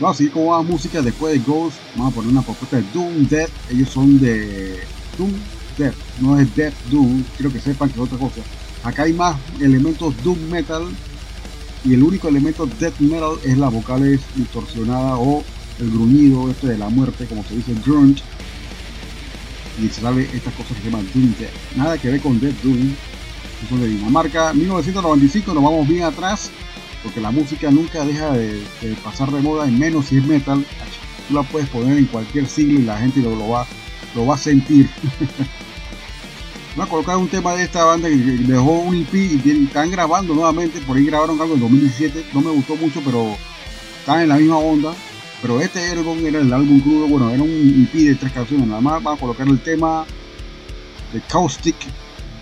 Vamos 0.00 0.16
a 0.16 0.18
seguir 0.18 0.32
con 0.32 0.48
más 0.48 0.64
música 0.64 1.02
después 1.02 1.34
de 1.34 1.38
Ghost 1.40 1.78
vamos 1.94 2.12
a 2.12 2.16
poner 2.16 2.32
una 2.32 2.42
propuesta 2.42 2.76
de 2.76 2.84
Doom 2.92 3.28
Dead. 3.28 3.48
Ellos 3.70 3.88
son 3.90 4.18
de 4.18 4.80
Doom 5.16 5.32
Dead 5.78 5.94
no 6.20 6.38
es 6.38 6.54
Dead 6.54 6.72
Doom. 6.90 7.22
Quiero 7.36 7.52
que 7.52 7.60
sepan 7.60 7.88
que 7.90 7.94
es 7.94 8.00
otra 8.00 8.18
cosa. 8.18 8.40
Acá 8.82 9.04
hay 9.04 9.12
más 9.12 9.36
elementos 9.60 10.14
Doom 10.22 10.38
Metal 10.50 10.84
y 11.84 11.94
el 11.94 12.02
único 12.02 12.28
elemento 12.28 12.66
death 12.66 12.98
metal 12.98 13.36
es 13.44 13.58
la 13.58 13.68
vocales 13.68 14.20
distorsionada 14.34 15.16
o 15.16 15.44
el 15.78 15.90
gruñido 15.90 16.50
este 16.50 16.68
de 16.68 16.78
la 16.78 16.88
muerte 16.88 17.26
como 17.26 17.44
se 17.44 17.56
dice 17.56 17.74
grunge. 17.84 18.22
Y 19.82 19.88
se 19.88 20.00
sabe 20.00 20.22
estas 20.32 20.54
cosas 20.54 20.76
que 20.76 20.84
se 20.84 20.90
llaman 20.90 21.06
doom 21.12 21.34
nada 21.76 21.98
que 21.98 22.10
ver 22.10 22.20
con 22.20 22.40
death 22.40 22.54
doom. 22.62 22.94
Son 23.68 23.80
de 23.80 23.88
Dinamarca. 23.88 24.52
1995 24.52 25.54
nos 25.54 25.62
vamos 25.62 25.88
bien 25.88 26.04
atrás 26.04 26.50
porque 27.02 27.20
la 27.20 27.30
música 27.30 27.70
nunca 27.70 28.04
deja 28.04 28.32
de, 28.32 28.62
pasar 29.02 29.30
de 29.30 29.40
moda 29.40 29.66
y 29.66 29.72
menos 29.72 30.06
si 30.06 30.18
es 30.18 30.24
metal. 30.24 30.64
Tú 31.28 31.34
la 31.34 31.42
puedes 31.42 31.68
poner 31.68 31.98
en 31.98 32.06
cualquier 32.06 32.46
siglo 32.46 32.80
y 32.80 32.82
la 32.82 32.98
gente 32.98 33.20
lo 33.20 33.48
va 33.48 33.66
lo 34.14 34.26
va 34.26 34.36
a 34.36 34.38
sentir 34.38 34.88
Voy 36.76 36.84
a 36.84 36.88
colocar 36.88 37.16
un 37.16 37.28
tema 37.28 37.54
de 37.54 37.62
esta 37.62 37.84
banda 37.84 38.08
que 38.08 38.16
dejó 38.16 38.72
un 38.80 38.96
EP 38.96 39.14
y 39.14 39.64
están 39.64 39.92
grabando 39.92 40.34
nuevamente. 40.34 40.80
Por 40.80 40.96
ahí 40.96 41.06
grabaron 41.06 41.40
algo 41.40 41.54
en 41.54 41.60
2017. 41.60 42.26
No 42.34 42.40
me 42.40 42.50
gustó 42.50 42.74
mucho, 42.74 43.00
pero 43.04 43.36
están 44.00 44.22
en 44.22 44.28
la 44.30 44.36
misma 44.36 44.58
onda. 44.58 44.92
Pero 45.40 45.60
este 45.60 45.90
álbum 45.90 46.18
era 46.26 46.40
el 46.40 46.52
álbum 46.52 46.80
crudo. 46.80 47.06
Bueno, 47.06 47.30
era 47.30 47.42
un 47.44 47.48
EP 47.48 47.92
de 47.92 48.16
tres 48.16 48.32
canciones 48.32 48.66
nada 48.66 48.80
más. 48.80 49.00
Vamos 49.02 49.18
a 49.18 49.20
colocar 49.20 49.46
el 49.46 49.60
tema 49.60 50.04
de 51.12 51.20
Caustic 51.28 51.76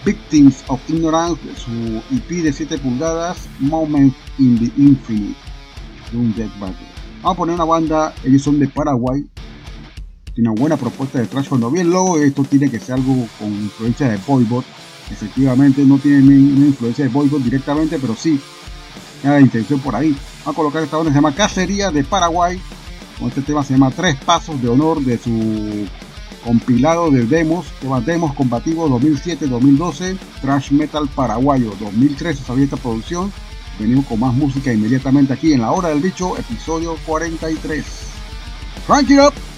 Victims 0.04 0.64
of 0.68 0.80
Ignorance, 0.88 1.40
su 1.56 2.02
EP 2.10 2.42
de 2.42 2.52
7 2.52 2.78
pulgadas, 2.78 3.48
Moment 3.60 4.14
in 4.38 4.58
the 4.58 4.82
Infinite, 4.82 5.38
de 6.10 6.16
un 6.16 6.34
Dead 6.34 6.48
Battle. 6.58 6.86
Vamos 7.22 7.34
a 7.34 7.36
poner 7.36 7.54
una 7.54 7.64
banda, 7.64 8.14
ellos 8.24 8.42
son 8.42 8.58
de 8.58 8.66
Paraguay, 8.66 9.24
tiene 10.34 10.50
una 10.50 10.60
buena 10.60 10.76
propuesta 10.76 11.18
de 11.18 11.26
trash. 11.26 11.48
Cuando 11.48 11.70
vi 11.70 11.80
el 11.80 11.92
esto 12.24 12.44
tiene 12.44 12.70
que 12.70 12.78
ser 12.78 12.94
algo 12.94 13.26
con 13.38 13.48
influencia 13.48 14.08
de 14.08 14.18
Boybot. 14.26 14.64
Efectivamente, 15.10 15.84
no 15.84 15.98
tiene 15.98 16.18
una 16.18 16.66
influencia 16.66 17.04
de 17.04 17.10
Boybot 17.10 17.42
directamente, 17.42 17.98
pero 17.98 18.14
sí, 18.14 18.40
la 19.22 19.40
intención 19.40 19.80
por 19.80 19.94
ahí. 19.94 20.16
Vamos 20.40 20.54
a 20.54 20.56
colocar 20.56 20.82
esta 20.82 20.98
que 20.98 21.08
se 21.08 21.14
llama 21.14 21.34
Cacería 21.34 21.90
de 21.90 22.04
Paraguay. 22.04 22.60
Con 23.18 23.28
este 23.28 23.42
tema 23.42 23.62
se 23.62 23.74
llama 23.74 23.90
Tres 23.90 24.16
Pasos 24.16 24.60
de 24.60 24.68
Honor 24.68 25.00
de 25.02 25.18
su 25.18 25.86
compilado 26.44 27.10
de 27.10 27.24
demos, 27.24 27.66
tema 27.80 28.00
Demos 28.00 28.34
Combativos 28.34 28.90
2007-2012, 28.90 30.18
Trash 30.40 30.72
Metal 30.72 31.08
Paraguayo 31.14 31.72
2013 31.78 32.42
salió 32.42 32.64
esta 32.64 32.76
producción. 32.76 33.32
Venimos 33.78 34.06
con 34.06 34.20
más 34.20 34.34
música 34.34 34.72
inmediatamente 34.72 35.32
aquí 35.32 35.52
en 35.52 35.60
La 35.60 35.70
Hora 35.72 35.90
del 35.90 36.00
Bicho, 36.00 36.36
episodio 36.36 36.96
43. 37.06 37.84
Crank 38.86 39.10
it 39.10 39.20
up! 39.20 39.51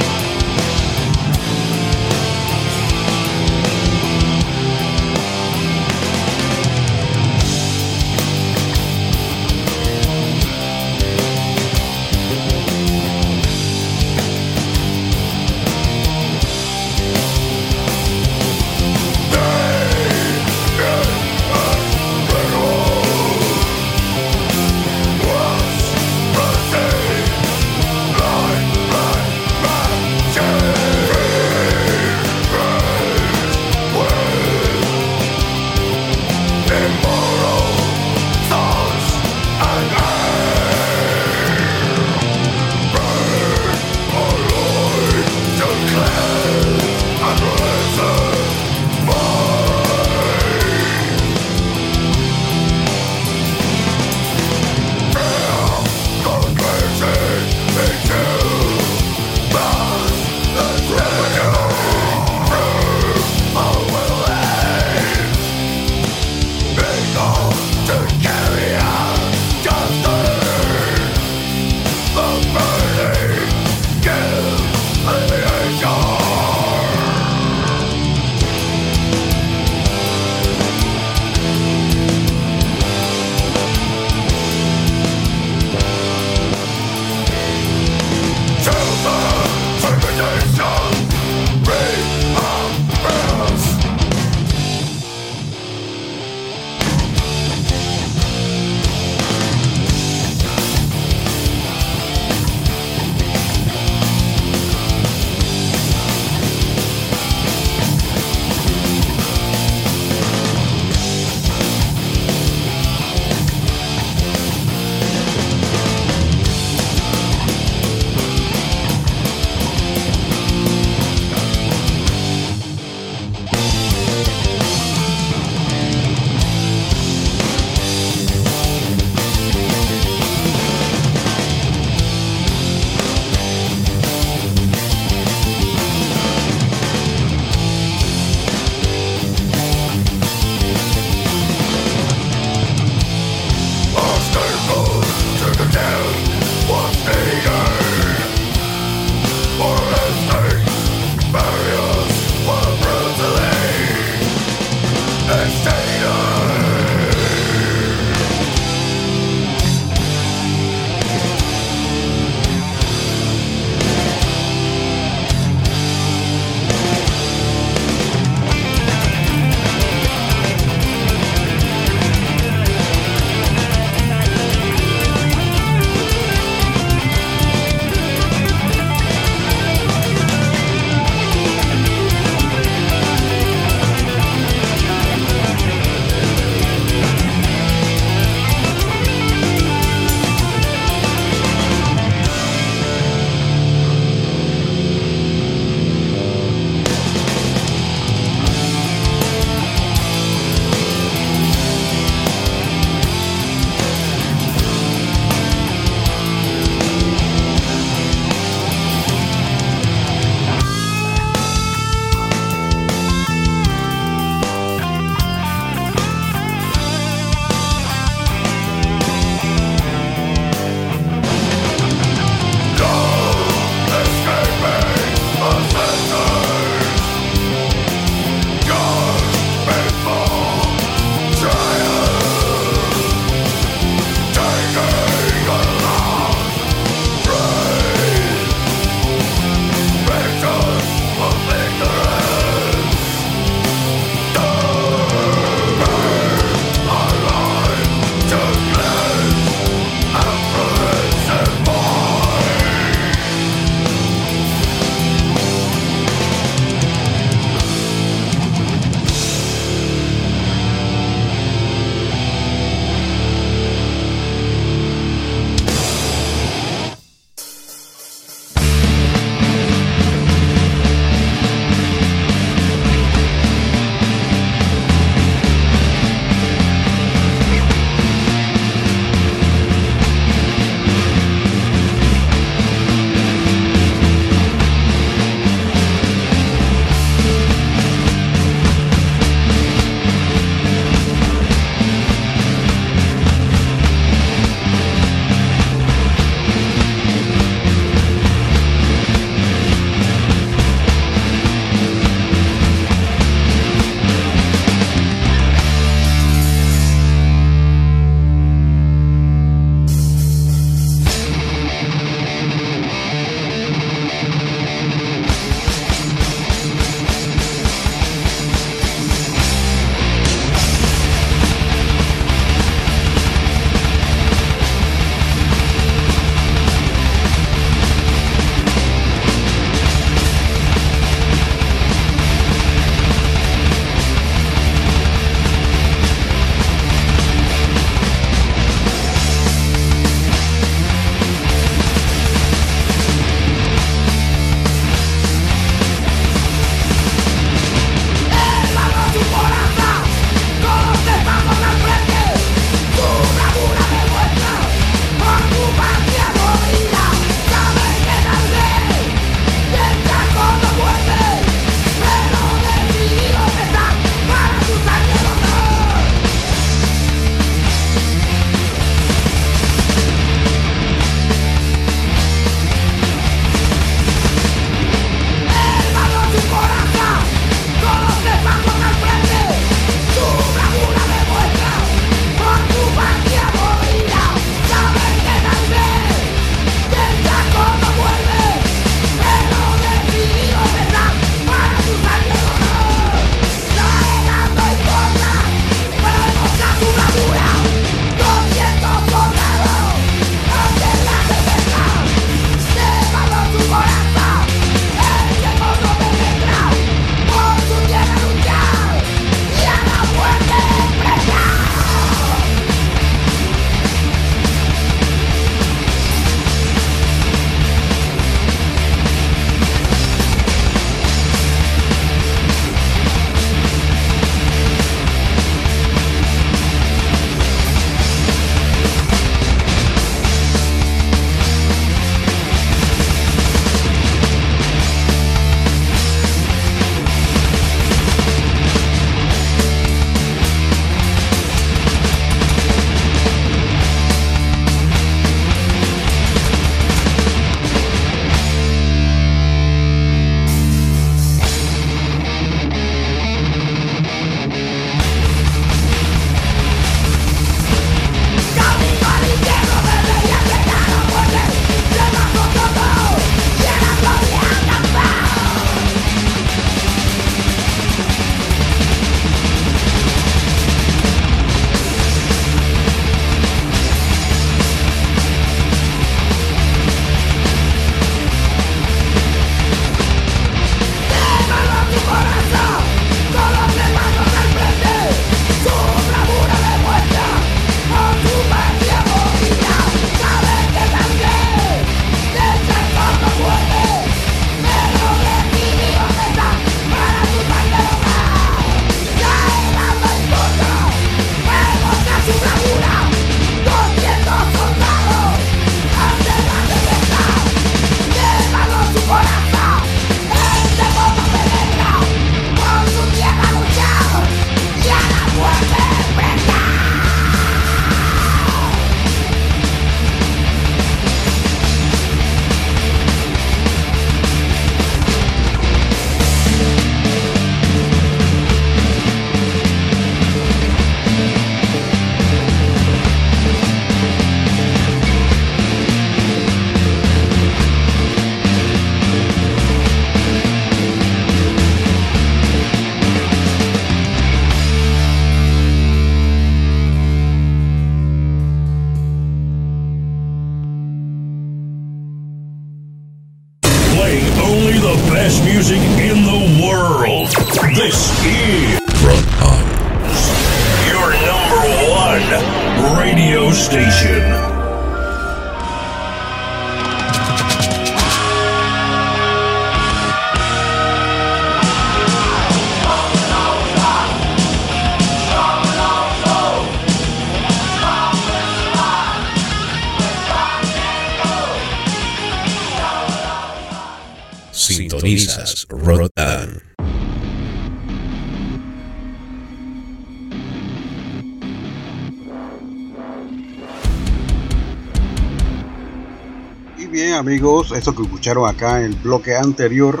Esto 597.80 597.94
que 597.94 598.02
escucharon 598.02 598.46
acá 598.46 598.78
en 598.80 598.92
el 598.92 598.94
bloque 598.94 599.34
anterior 599.34 600.00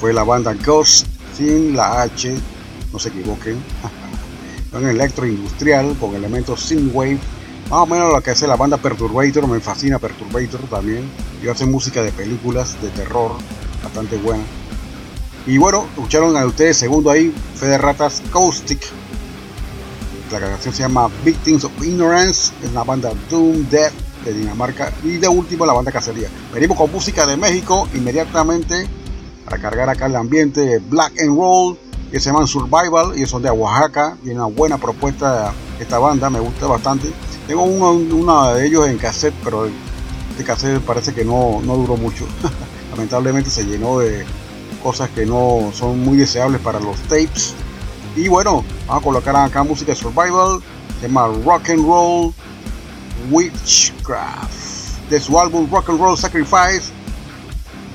fue 0.00 0.12
la 0.12 0.24
banda 0.24 0.54
Ghost 0.54 1.06
sin 1.36 1.76
la 1.76 2.02
H, 2.02 2.34
no 2.92 2.98
se 2.98 3.10
equivoquen. 3.10 3.62
un 4.72 4.88
electroindustrial 4.88 5.96
con 6.00 6.16
elementos 6.16 6.60
synthwave, 6.60 7.20
más 7.70 7.78
o 7.78 7.86
menos 7.86 8.12
lo 8.12 8.20
que 8.20 8.32
hace 8.32 8.48
la 8.48 8.56
banda 8.56 8.76
Perturbator, 8.76 9.46
me 9.46 9.60
fascina 9.60 10.00
Perturbator 10.00 10.60
también. 10.68 11.08
Y 11.42 11.46
hace 11.46 11.64
música 11.64 12.02
de 12.02 12.10
películas 12.10 12.76
de 12.82 12.88
terror, 12.90 13.32
bastante 13.84 14.16
buena. 14.16 14.42
Y 15.46 15.58
bueno, 15.58 15.86
escucharon 15.94 16.36
a 16.36 16.44
ustedes 16.44 16.76
segundo 16.76 17.10
ahí, 17.10 17.32
Fede 17.54 17.78
Ratas 17.78 18.20
Caustic. 18.32 18.84
La 20.32 20.40
canción 20.40 20.74
se 20.74 20.82
llama 20.82 21.08
Victims 21.24 21.62
of 21.62 21.72
Ignorance, 21.80 22.52
es 22.64 22.70
una 22.70 22.82
banda 22.82 23.12
Doom 23.30 23.68
Death 23.70 24.05
de 24.30 24.40
Dinamarca. 24.40 24.92
Y 25.02 25.18
de 25.18 25.28
último 25.28 25.66
la 25.66 25.72
banda 25.72 25.92
Cacería. 25.92 26.28
Venimos 26.52 26.76
con 26.76 26.90
música 26.90 27.26
de 27.26 27.36
México 27.36 27.88
inmediatamente 27.94 28.86
para 29.44 29.58
cargar 29.58 29.88
acá 29.88 30.06
el 30.06 30.16
ambiente 30.16 30.78
Black 30.78 31.20
and 31.20 31.36
Roll 31.36 31.78
que 32.10 32.20
se 32.20 32.30
llaman 32.30 32.46
Survival 32.46 33.18
y 33.18 33.26
son 33.26 33.42
de 33.42 33.50
Oaxaca. 33.50 34.16
Tiene 34.22 34.38
una 34.40 34.46
buena 34.46 34.78
propuesta 34.78 35.52
esta 35.80 35.98
banda, 35.98 36.30
me 36.30 36.40
gusta 36.40 36.66
bastante. 36.66 37.10
Tengo 37.46 37.62
uno, 37.62 38.54
de 38.54 38.66
ellos 38.66 38.88
en 38.88 38.98
cassette, 38.98 39.34
pero 39.44 39.66
este 40.30 40.44
cassette 40.44 40.80
parece 40.80 41.14
que 41.14 41.24
no, 41.24 41.60
no 41.62 41.76
duró 41.76 41.96
mucho. 41.96 42.26
Lamentablemente 42.90 43.50
se 43.50 43.64
llenó 43.64 43.98
de 43.98 44.24
cosas 44.82 45.10
que 45.10 45.26
no 45.26 45.70
son 45.72 46.00
muy 46.00 46.16
deseables 46.16 46.60
para 46.60 46.80
los 46.80 46.96
tapes. 47.02 47.54
Y 48.16 48.28
bueno, 48.28 48.64
vamos 48.86 49.02
a 49.02 49.04
colocar 49.04 49.36
acá 49.36 49.62
música 49.62 49.92
de 49.92 49.98
Survival, 49.98 50.60
llama 51.02 51.28
Rock 51.44 51.70
and 51.70 51.86
Roll 51.86 52.34
Witchcraft. 53.30 55.08
De 55.10 55.20
su 55.20 55.38
álbum 55.38 55.68
Rock 55.70 55.90
and 55.90 56.00
Roll 56.00 56.18
Sacrifice, 56.18 56.90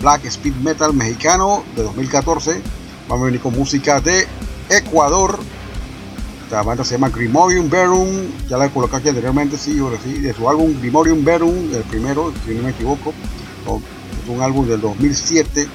Black 0.02 0.26
Speed 0.26 0.56
Metal 0.56 0.94
mexicano 0.94 1.64
de 1.76 1.84
2014. 1.84 2.62
Vamos 3.08 3.24
a 3.24 3.26
venir 3.26 3.42
con 3.42 3.54
música 3.54 4.00
de 4.00 4.28
Ecuador. 4.70 5.40
Esta 6.44 6.64
banda 6.64 6.84
se 6.84 6.96
llama 6.96 7.10
Grimorium 7.10 7.70
Verum. 7.70 8.10
Ya 8.50 8.58
la 8.58 8.70
colocado 8.70 8.98
aquí 8.98 9.10
anteriormente, 9.10 9.58
sí, 9.58 9.80
ahora 9.80 9.98
sí. 10.04 10.20
De 10.20 10.34
su 10.34 10.50
álbum 10.50 10.74
Grimorium 10.80 11.24
Verum, 11.24 11.74
el 11.74 11.84
primero, 11.84 12.34
si 12.46 12.54
no 12.54 12.64
me 12.64 12.72
equivoco. 12.72 13.14
Es 14.24 14.30
un 14.30 14.42
álbum 14.42 14.68
del 14.68 14.82
2007. 14.82 15.68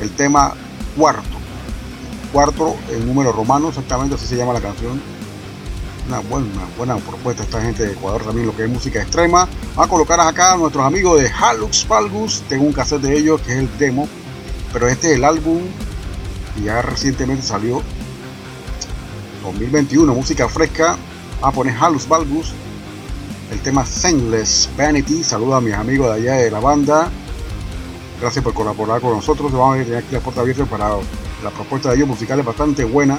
El 0.00 0.10
tema 0.10 0.54
cuarto. 0.96 1.36
Cuarto 2.32 2.76
en 2.90 3.06
número 3.06 3.32
romano, 3.32 3.68
exactamente 3.68 4.16
así 4.16 4.26
se 4.26 4.36
llama 4.36 4.52
la 4.52 4.60
canción. 4.60 5.00
Una 6.08 6.20
buena, 6.20 6.46
buena 6.76 6.96
propuesta 6.98 7.42
esta 7.42 7.60
gente 7.60 7.84
de 7.84 7.92
Ecuador 7.94 8.22
también, 8.22 8.46
lo 8.46 8.56
que 8.56 8.62
es 8.62 8.70
música 8.70 9.02
extrema. 9.02 9.48
Vamos 9.74 9.86
a 9.86 9.88
colocar 9.88 10.20
acá 10.20 10.52
a 10.52 10.56
nuestros 10.56 10.84
amigos 10.84 11.20
de 11.20 11.28
Halux 11.28 11.86
Valgus. 11.88 12.42
Tengo 12.48 12.64
un 12.64 12.72
cassette 12.72 13.02
de 13.02 13.16
ellos 13.16 13.40
que 13.40 13.52
es 13.52 13.58
el 13.58 13.78
demo. 13.78 14.08
Pero 14.72 14.86
este 14.86 15.10
es 15.10 15.16
el 15.16 15.24
álbum 15.24 15.62
y 16.56 16.64
ya 16.64 16.80
recientemente 16.82 17.42
salió 17.42 17.82
2021, 19.42 20.14
música 20.14 20.48
fresca. 20.48 20.96
A 21.42 21.50
poner 21.50 21.74
Halus 21.78 22.08
Valgus, 22.08 22.52
el 23.50 23.60
tema 23.60 23.84
Sengless 23.84 24.68
Vanity. 24.76 25.24
Saludo 25.24 25.56
a 25.56 25.60
mis 25.60 25.74
amigos 25.74 26.08
de 26.08 26.14
allá 26.14 26.34
de 26.34 26.50
la 26.52 26.60
banda. 26.60 27.10
Gracias 28.20 28.44
por 28.44 28.54
colaborar 28.54 29.00
con 29.00 29.10
nosotros. 29.10 29.50
Vamos 29.50 29.80
a 29.80 29.82
tener 29.82 29.98
aquí 29.98 30.14
la 30.14 30.20
puerta 30.20 30.40
abierta 30.40 30.64
para 30.66 30.90
la 31.42 31.50
propuesta 31.50 31.90
de 31.90 31.96
ellos 31.96 32.08
musicales 32.08 32.44
bastante 32.44 32.84
buena. 32.84 33.18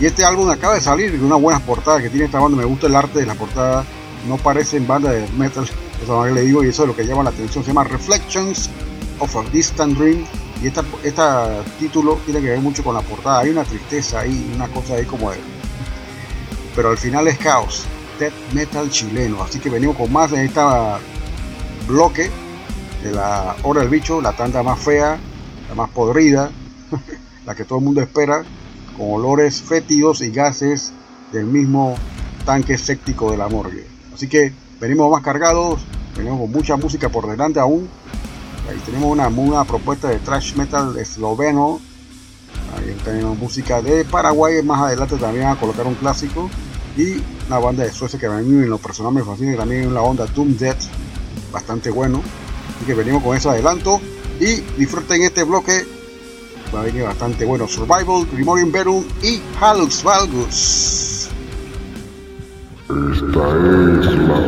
Y 0.00 0.06
este 0.06 0.24
álbum 0.24 0.48
acaba 0.48 0.74
de 0.74 0.80
salir 0.80 1.18
de 1.18 1.24
una 1.24 1.36
buena 1.36 1.58
portada 1.60 2.00
que 2.00 2.08
tiene 2.08 2.26
esta 2.26 2.38
banda. 2.38 2.56
Me 2.56 2.64
gusta 2.64 2.86
el 2.86 2.94
arte 2.94 3.18
de 3.18 3.26
la 3.26 3.34
portada. 3.34 3.84
No 4.28 4.36
parecen 4.36 4.86
banda 4.86 5.10
de 5.10 5.26
metal. 5.36 5.68
Eso 6.02 6.26
le 6.26 6.42
digo 6.42 6.62
y 6.62 6.68
eso 6.68 6.82
es 6.82 6.88
lo 6.88 6.96
que 6.96 7.04
llama 7.04 7.24
la 7.24 7.30
atención. 7.30 7.64
Se 7.64 7.70
llama 7.70 7.84
Reflections 7.84 8.70
of 9.18 9.34
a 9.36 9.42
Distant 9.50 9.98
Dream. 9.98 10.24
Y 10.62 10.68
este 10.68 10.82
esta 11.02 11.62
título 11.78 12.18
tiene 12.24 12.40
que 12.40 12.50
ver 12.50 12.60
mucho 12.60 12.84
con 12.84 12.94
la 12.94 13.00
portada. 13.00 13.40
Hay 13.40 13.50
una 13.50 13.64
tristeza 13.64 14.20
ahí, 14.20 14.52
una 14.54 14.68
cosa 14.68 14.94
ahí 14.94 15.04
como 15.04 15.30
de. 15.32 15.38
Pero 16.76 16.90
al 16.90 16.98
final 16.98 17.26
es 17.26 17.38
caos. 17.38 17.84
Death 18.20 18.34
metal 18.52 18.88
chileno. 18.90 19.42
Así 19.42 19.58
que 19.58 19.68
venimos 19.68 19.96
con 19.96 20.12
más 20.12 20.30
de 20.30 20.44
este 20.44 20.60
bloque 21.88 22.30
de 23.02 23.12
la 23.12 23.56
hora 23.62 23.80
del 23.80 23.90
bicho, 23.90 24.20
la 24.20 24.32
tanda 24.32 24.62
más 24.62 24.78
fea, 24.78 25.18
la 25.68 25.74
más 25.74 25.90
podrida, 25.90 26.50
la 27.46 27.54
que 27.54 27.64
todo 27.64 27.78
el 27.78 27.84
mundo 27.84 28.00
espera, 28.00 28.44
con 28.98 29.12
olores 29.12 29.62
fétidos 29.62 30.20
y 30.20 30.30
gases 30.30 30.92
del 31.32 31.46
mismo 31.46 31.94
tanque 32.44 32.76
séptico 32.76 33.30
de 33.30 33.36
la 33.36 33.48
morgue. 33.48 33.86
Así 34.12 34.28
que 34.28 34.52
venimos 34.80 35.10
más 35.10 35.22
cargados, 35.22 35.80
venimos 36.16 36.40
con 36.40 36.50
mucha 36.50 36.76
música 36.76 37.08
por 37.08 37.28
delante 37.30 37.60
aún. 37.60 37.88
Ahí 38.68 38.76
tenemos 38.84 39.10
una, 39.10 39.28
una 39.28 39.64
propuesta 39.64 40.08
de 40.08 40.18
thrash 40.18 40.54
metal 40.56 40.98
esloveno. 40.98 41.80
Ahí 42.76 42.96
tenemos 43.04 43.38
música 43.38 43.80
de 43.80 44.04
Paraguay. 44.04 44.62
Más 44.62 44.82
adelante 44.82 45.16
también 45.16 45.46
a 45.46 45.56
colocar 45.56 45.86
un 45.86 45.94
clásico. 45.94 46.50
Y 46.96 47.22
una 47.46 47.58
banda 47.58 47.84
de 47.84 47.92
Suecia 47.92 48.18
que 48.18 48.26
a 48.26 48.30
mí 48.30 48.62
en 48.62 48.68
lo 48.68 48.78
personal 48.78 49.12
me 49.12 49.22
fascina. 49.22 49.56
También 49.56 49.84
en 49.84 49.94
la 49.94 50.02
onda 50.02 50.26
Doom 50.26 50.56
Death. 50.56 50.82
Bastante 51.50 51.90
bueno. 51.90 52.20
Así 52.76 52.84
que 52.84 52.94
venimos 52.94 53.22
con 53.22 53.36
ese 53.36 53.48
adelanto. 53.48 54.00
Y 54.40 54.56
disfruten 54.76 55.22
este 55.22 55.44
bloque. 55.44 55.86
Va 56.74 56.80
a 56.80 56.84
venir 56.84 57.02
bastante 57.04 57.44
bueno. 57.44 57.66
Survival, 57.66 58.26
Grimorium 58.32 58.70
Verum 58.70 59.04
y 59.22 59.40
Halux 59.60 60.02
Valgus. 60.02 61.28
Esta 62.88 63.24
es 63.28 64.06
la 64.28 64.47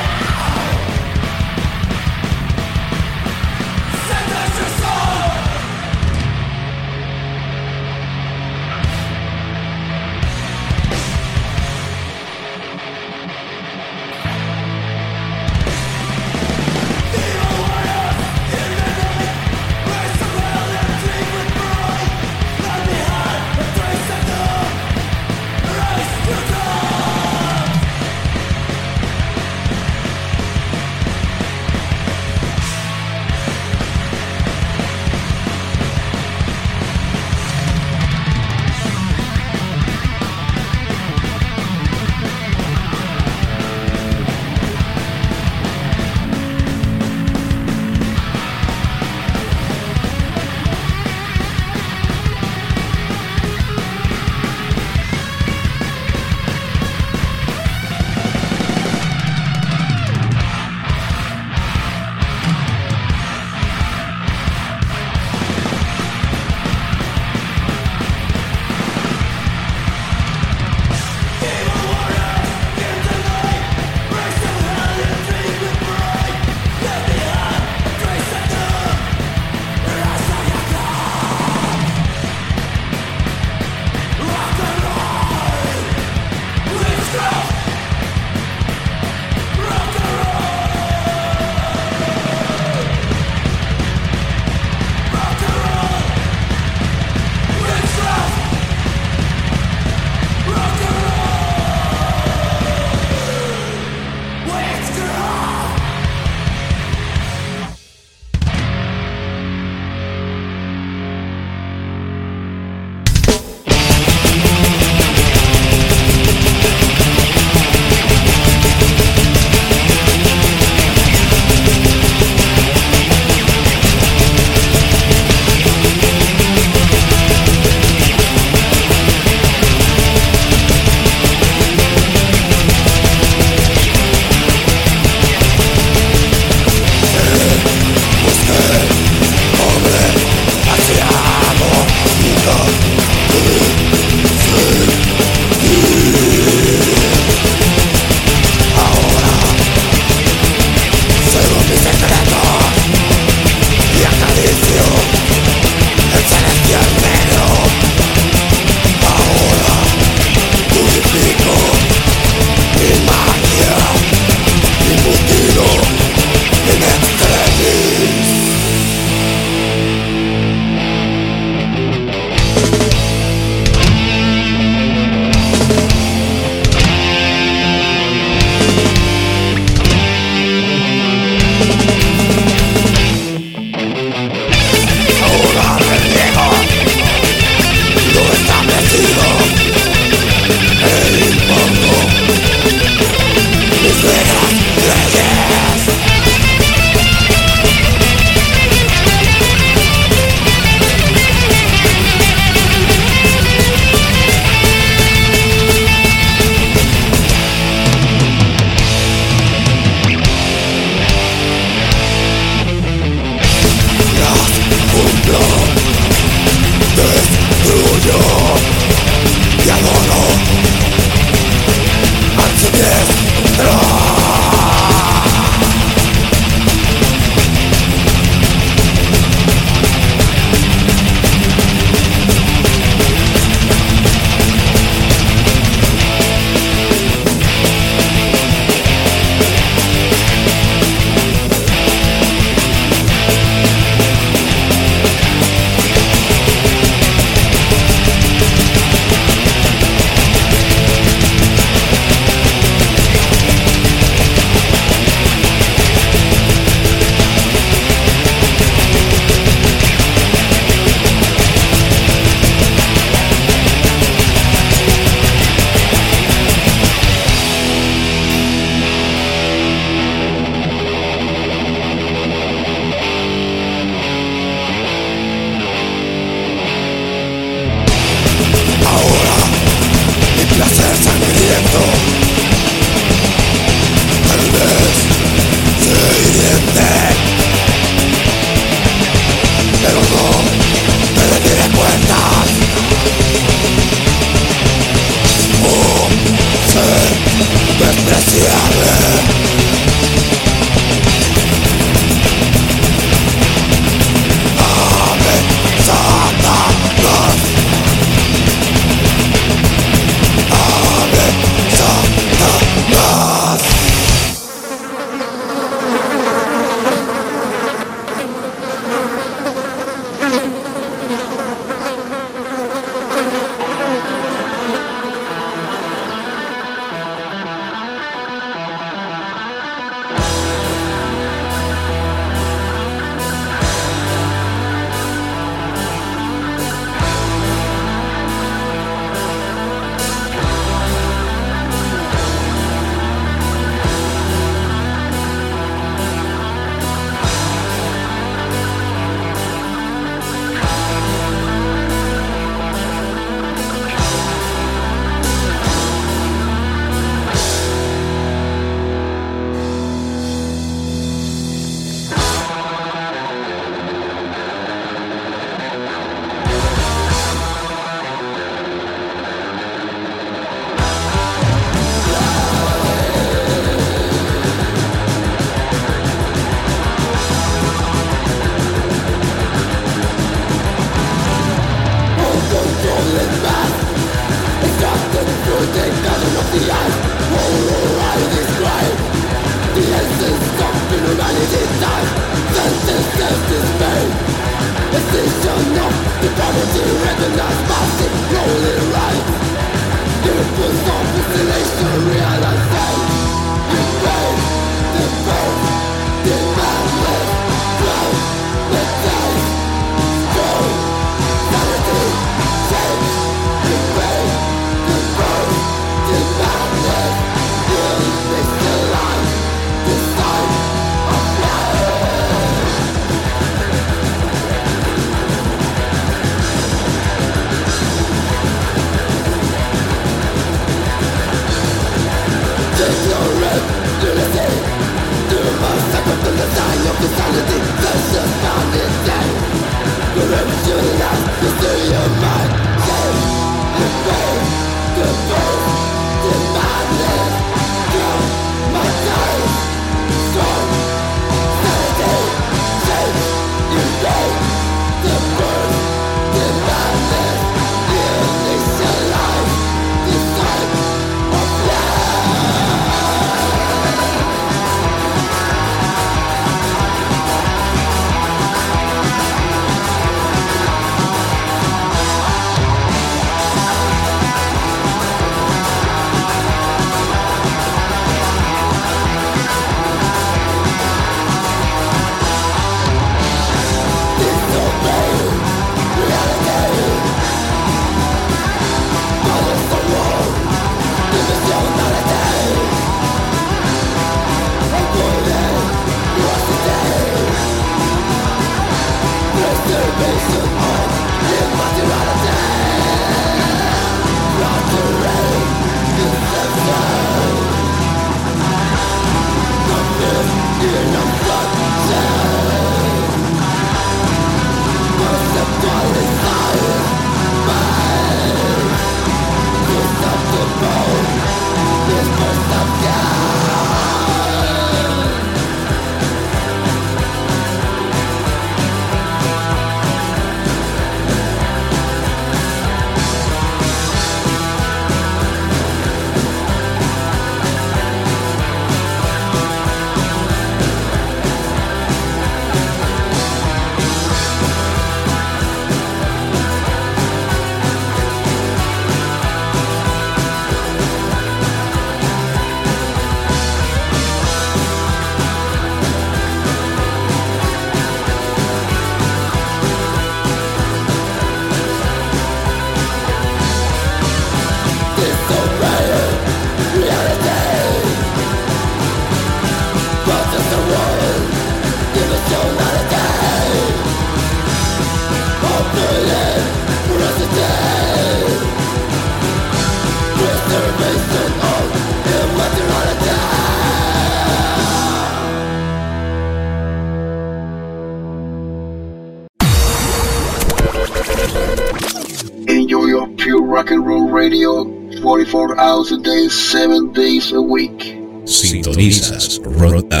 days 597.24 597.32
a 597.32 597.40
week. 597.40 597.96
Sintonizas 598.24 599.40
Rotan. 599.44 600.00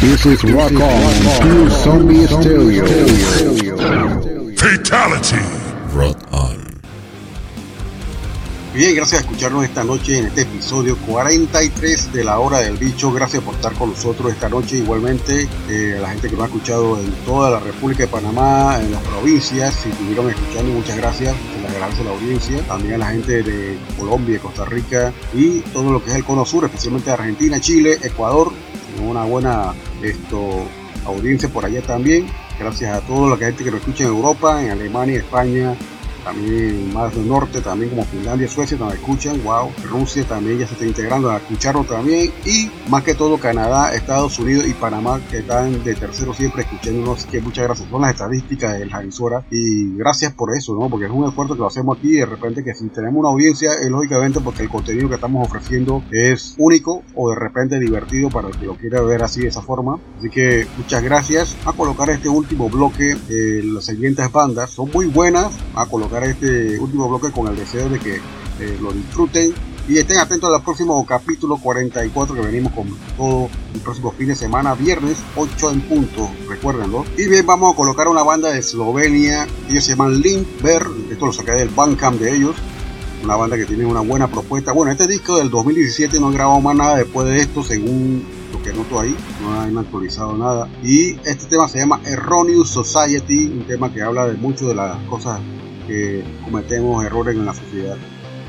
This 0.00 0.24
is 0.26 0.42
Rock 0.44 0.72
On, 0.72 1.14
Pure 1.42 1.70
Zombie 1.70 2.26
Stereo. 2.26 2.86
Fatality. 4.56 5.63
Bien, 8.74 8.92
gracias 8.96 9.22
por 9.22 9.30
escucharnos 9.30 9.64
esta 9.64 9.84
noche 9.84 10.18
en 10.18 10.26
este 10.26 10.40
episodio 10.40 10.96
43 11.06 12.12
de 12.12 12.24
la 12.24 12.40
hora 12.40 12.58
del 12.58 12.76
bicho. 12.76 13.12
Gracias 13.12 13.40
por 13.40 13.54
estar 13.54 13.72
con 13.74 13.90
nosotros 13.90 14.32
esta 14.32 14.48
noche. 14.48 14.78
Igualmente, 14.78 15.46
eh, 15.70 15.94
a 15.96 16.00
la 16.00 16.08
gente 16.08 16.28
que 16.28 16.34
nos 16.34 16.42
ha 16.42 16.46
escuchado 16.46 16.98
en 16.98 17.12
toda 17.24 17.52
la 17.52 17.60
República 17.60 18.02
de 18.02 18.08
Panamá, 18.08 18.80
en 18.80 18.90
las 18.90 19.00
provincias, 19.04 19.76
si 19.76 19.90
estuvieron 19.90 20.28
escuchando, 20.28 20.72
muchas 20.72 20.96
gracias. 20.96 21.36
Se 21.54 21.62
les 21.62 21.70
agradece 21.70 22.02
la 22.02 22.10
audiencia. 22.10 22.66
También 22.66 22.94
a 22.94 22.98
la 22.98 23.06
gente 23.12 23.44
de 23.44 23.78
Colombia, 23.96 24.40
Costa 24.40 24.64
Rica 24.64 25.12
y 25.32 25.60
todo 25.60 25.92
lo 25.92 26.02
que 26.02 26.10
es 26.10 26.16
el 26.16 26.24
Cono 26.24 26.44
Sur, 26.44 26.64
especialmente 26.64 27.12
Argentina, 27.12 27.60
Chile, 27.60 27.98
Ecuador. 28.02 28.50
Una 29.00 29.22
buena 29.22 29.72
esto, 30.02 30.66
audiencia 31.06 31.48
por 31.48 31.64
allá 31.64 31.80
también. 31.80 32.26
Gracias 32.58 32.92
a 32.92 33.00
toda 33.02 33.30
la 33.30 33.36
gente 33.36 33.62
que 33.62 33.70
nos 33.70 33.78
escucha 33.78 34.02
en 34.02 34.10
Europa, 34.10 34.60
en 34.64 34.70
Alemania, 34.70 35.18
España, 35.18 35.76
también 36.24 36.92
más 36.92 37.14
del 37.14 37.28
norte, 37.28 37.60
también 37.60 37.90
como 37.90 38.04
Finlandia, 38.04 38.48
Suecia, 38.48 38.78
también 38.78 38.98
escuchan, 38.98 39.42
wow, 39.44 39.70
Rusia 39.90 40.24
también 40.24 40.58
ya 40.58 40.66
se 40.66 40.72
está 40.74 40.86
integrando 40.86 41.30
a 41.30 41.36
escucharlo 41.36 41.84
también, 41.84 42.32
y 42.44 42.70
más 42.88 43.02
que 43.02 43.14
todo 43.14 43.38
Canadá, 43.38 43.94
Estados 43.94 44.38
Unidos 44.38 44.66
y 44.66 44.72
Panamá, 44.72 45.20
que 45.30 45.38
están 45.38 45.84
de 45.84 45.94
tercero 45.94 46.34
siempre 46.34 46.62
escuchándonos, 46.62 47.18
así 47.18 47.28
que 47.28 47.40
muchas 47.40 47.64
gracias, 47.64 47.88
son 47.88 48.02
las 48.02 48.12
estadísticas 48.12 48.78
de 48.78 48.86
la 48.86 49.02
emisora, 49.02 49.44
y 49.50 49.96
gracias 49.96 50.32
por 50.32 50.56
eso, 50.56 50.74
¿no? 50.74 50.88
Porque 50.88 51.06
es 51.06 51.12
un 51.12 51.28
esfuerzo 51.28 51.54
que 51.54 51.60
lo 51.60 51.66
hacemos 51.66 51.98
aquí, 51.98 52.12
de 52.12 52.26
repente 52.26 52.64
que 52.64 52.74
si 52.74 52.88
tenemos 52.88 53.20
una 53.20 53.28
audiencia, 53.28 53.74
es 53.74 53.90
lógicamente 53.90 54.40
porque 54.40 54.62
el 54.62 54.68
contenido 54.68 55.08
que 55.08 55.16
estamos 55.16 55.46
ofreciendo 55.46 56.02
es 56.10 56.54
único, 56.58 57.02
o 57.14 57.30
de 57.30 57.36
repente 57.36 57.78
divertido 57.78 58.30
para 58.30 58.48
el 58.48 58.56
que 58.56 58.66
lo 58.66 58.76
quiera 58.76 59.00
ver 59.02 59.22
así 59.22 59.42
de 59.42 59.48
esa 59.48 59.62
forma, 59.62 59.98
así 60.18 60.30
que 60.30 60.66
muchas 60.78 61.02
gracias, 61.02 61.56
a 61.66 61.72
colocar 61.72 62.08
este 62.10 62.28
último 62.28 62.68
bloque, 62.68 63.16
eh, 63.28 63.60
las 63.64 63.84
siguientes 63.84 64.30
bandas, 64.32 64.70
son 64.70 64.90
muy 64.92 65.06
buenas, 65.06 65.52
a 65.74 65.86
colocar 65.86 66.13
este 66.22 66.78
último 66.78 67.08
bloque 67.08 67.32
con 67.32 67.48
el 67.48 67.56
deseo 67.56 67.88
de 67.88 67.98
que 67.98 68.20
eh, 68.60 68.78
lo 68.80 68.92
disfruten 68.92 69.52
Y 69.88 69.98
estén 69.98 70.18
atentos 70.18 70.54
al 70.54 70.62
próximo 70.62 71.04
capítulo 71.04 71.56
44 71.58 72.34
que 72.34 72.40
venimos 72.40 72.72
con 72.72 72.86
todo 73.16 73.50
el 73.74 73.80
próximo 73.80 74.12
fin 74.12 74.28
de 74.28 74.36
semana, 74.36 74.74
viernes 74.74 75.18
8 75.36 75.72
en 75.72 75.80
punto, 75.82 76.30
recuérdenlo. 76.48 77.04
Y 77.18 77.28
bien, 77.28 77.44
vamos 77.44 77.74
a 77.74 77.76
colocar 77.76 78.08
una 78.08 78.22
banda 78.22 78.50
de 78.50 78.60
Eslovenia, 78.60 79.46
ellos 79.68 79.84
se 79.84 79.90
llaman 79.90 80.20
Linkber, 80.22 80.86
esto 81.10 81.26
lo 81.26 81.32
saqué 81.34 81.52
del 81.52 81.68
Bandcamp 81.68 82.18
de 82.18 82.34
ellos, 82.34 82.56
una 83.22 83.36
banda 83.36 83.56
que 83.56 83.66
tiene 83.66 83.84
una 83.84 84.00
buena 84.00 84.26
propuesta. 84.26 84.72
Bueno, 84.72 84.90
este 84.90 85.06
disco 85.06 85.36
del 85.36 85.50
2017 85.50 86.18
no 86.18 86.30
he 86.30 86.34
grabado 86.34 86.60
más 86.62 86.76
nada 86.76 86.96
después 86.96 87.26
de 87.26 87.40
esto, 87.40 87.62
según 87.62 88.24
lo 88.54 88.62
que 88.62 88.72
noto 88.72 89.00
ahí, 89.00 89.14
no 89.42 89.60
han 89.60 89.76
actualizado 89.76 90.34
nada. 90.34 90.66
Y 90.82 91.16
este 91.28 91.44
tema 91.44 91.68
se 91.68 91.80
llama 91.80 92.00
Erroneous 92.06 92.70
Society, 92.70 93.48
un 93.48 93.66
tema 93.66 93.92
que 93.92 94.00
habla 94.00 94.26
de 94.26 94.34
mucho 94.34 94.66
de 94.66 94.76
las 94.76 94.96
cosas 95.08 95.40
que 95.86 96.24
cometemos 96.44 97.04
errores 97.04 97.36
en 97.36 97.46
la 97.46 97.54
sociedad 97.54 97.96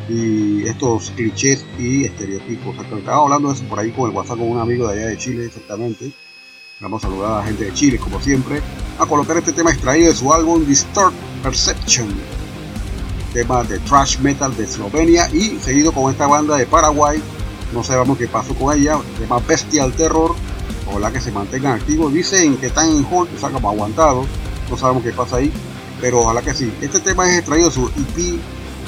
y 0.08 0.68
estos 0.68 1.12
clichés 1.12 1.66
y 1.80 2.06
estereotipos. 2.06 2.76
Estaba 2.78 3.24
hablando 3.24 3.50
de 3.50 3.56
eso 3.56 3.64
por 3.66 3.80
ahí 3.80 3.92
con 3.92 4.10
el 4.10 4.16
WhatsApp 4.16 4.38
con 4.38 4.52
un 4.52 4.60
amigo 4.60 4.88
de 4.88 5.00
allá 5.00 5.08
de 5.10 5.18
Chile, 5.18 5.46
exactamente. 5.46 6.12
Vamos 6.80 7.04
a 7.04 7.08
saludar 7.08 7.32
a 7.32 7.38
la 7.38 7.44
gente 7.46 7.66
de 7.66 7.74
Chile, 7.74 7.98
como 7.98 8.20
siempre, 8.20 8.62
a 9.00 9.06
colocar 9.06 9.38
este 9.38 9.54
tema 9.54 9.72
extraído 9.72 10.10
de 10.10 10.16
su 10.16 10.32
álbum 10.34 10.66
Distort 10.66 11.16
Perception, 11.42 12.08
tema 13.34 13.64
de 13.64 13.80
thrash 13.80 14.20
metal 14.20 14.56
de 14.58 14.66
Eslovenia 14.66 15.30
y 15.34 15.58
seguido 15.60 15.92
con 15.94 16.12
esta 16.12 16.28
banda 16.28 16.58
de 16.58 16.66
Paraguay. 16.66 17.22
No 17.74 17.84
sabemos 17.84 18.18
qué 18.18 18.28
pasó 18.28 18.54
con 18.56 18.78
ella, 18.78 19.00
tema 19.18 19.40
Bestial 19.40 19.94
Terror. 19.94 20.36
Ojalá 20.88 21.12
que 21.12 21.20
se 21.20 21.32
mantengan 21.32 21.80
activos. 21.80 22.14
Dicen 22.14 22.58
que 22.58 22.68
están 22.68 22.90
en 22.90 23.08
hold, 23.10 23.34
o 23.34 23.40
sea, 23.40 23.50
como 23.50 23.70
aguantados. 23.70 24.28
No 24.70 24.78
sabemos 24.78 25.04
qué 25.04 25.12
pasa 25.12 25.38
ahí, 25.38 25.52
pero 26.02 26.22
ojalá 26.22 26.42
que 26.42 26.54
sí. 26.54 26.72
Este 26.82 27.00
tema 27.00 27.30
es 27.30 27.40
extraído 27.40 27.72
su 27.72 27.88
EP 27.88 28.40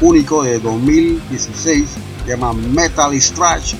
único 0.02 0.44
de 0.44 0.60
2016, 0.60 1.90
se 2.24 2.30
llama 2.30 2.54
Metal 2.54 3.14
is 3.14 3.32
Trash, 3.32 3.76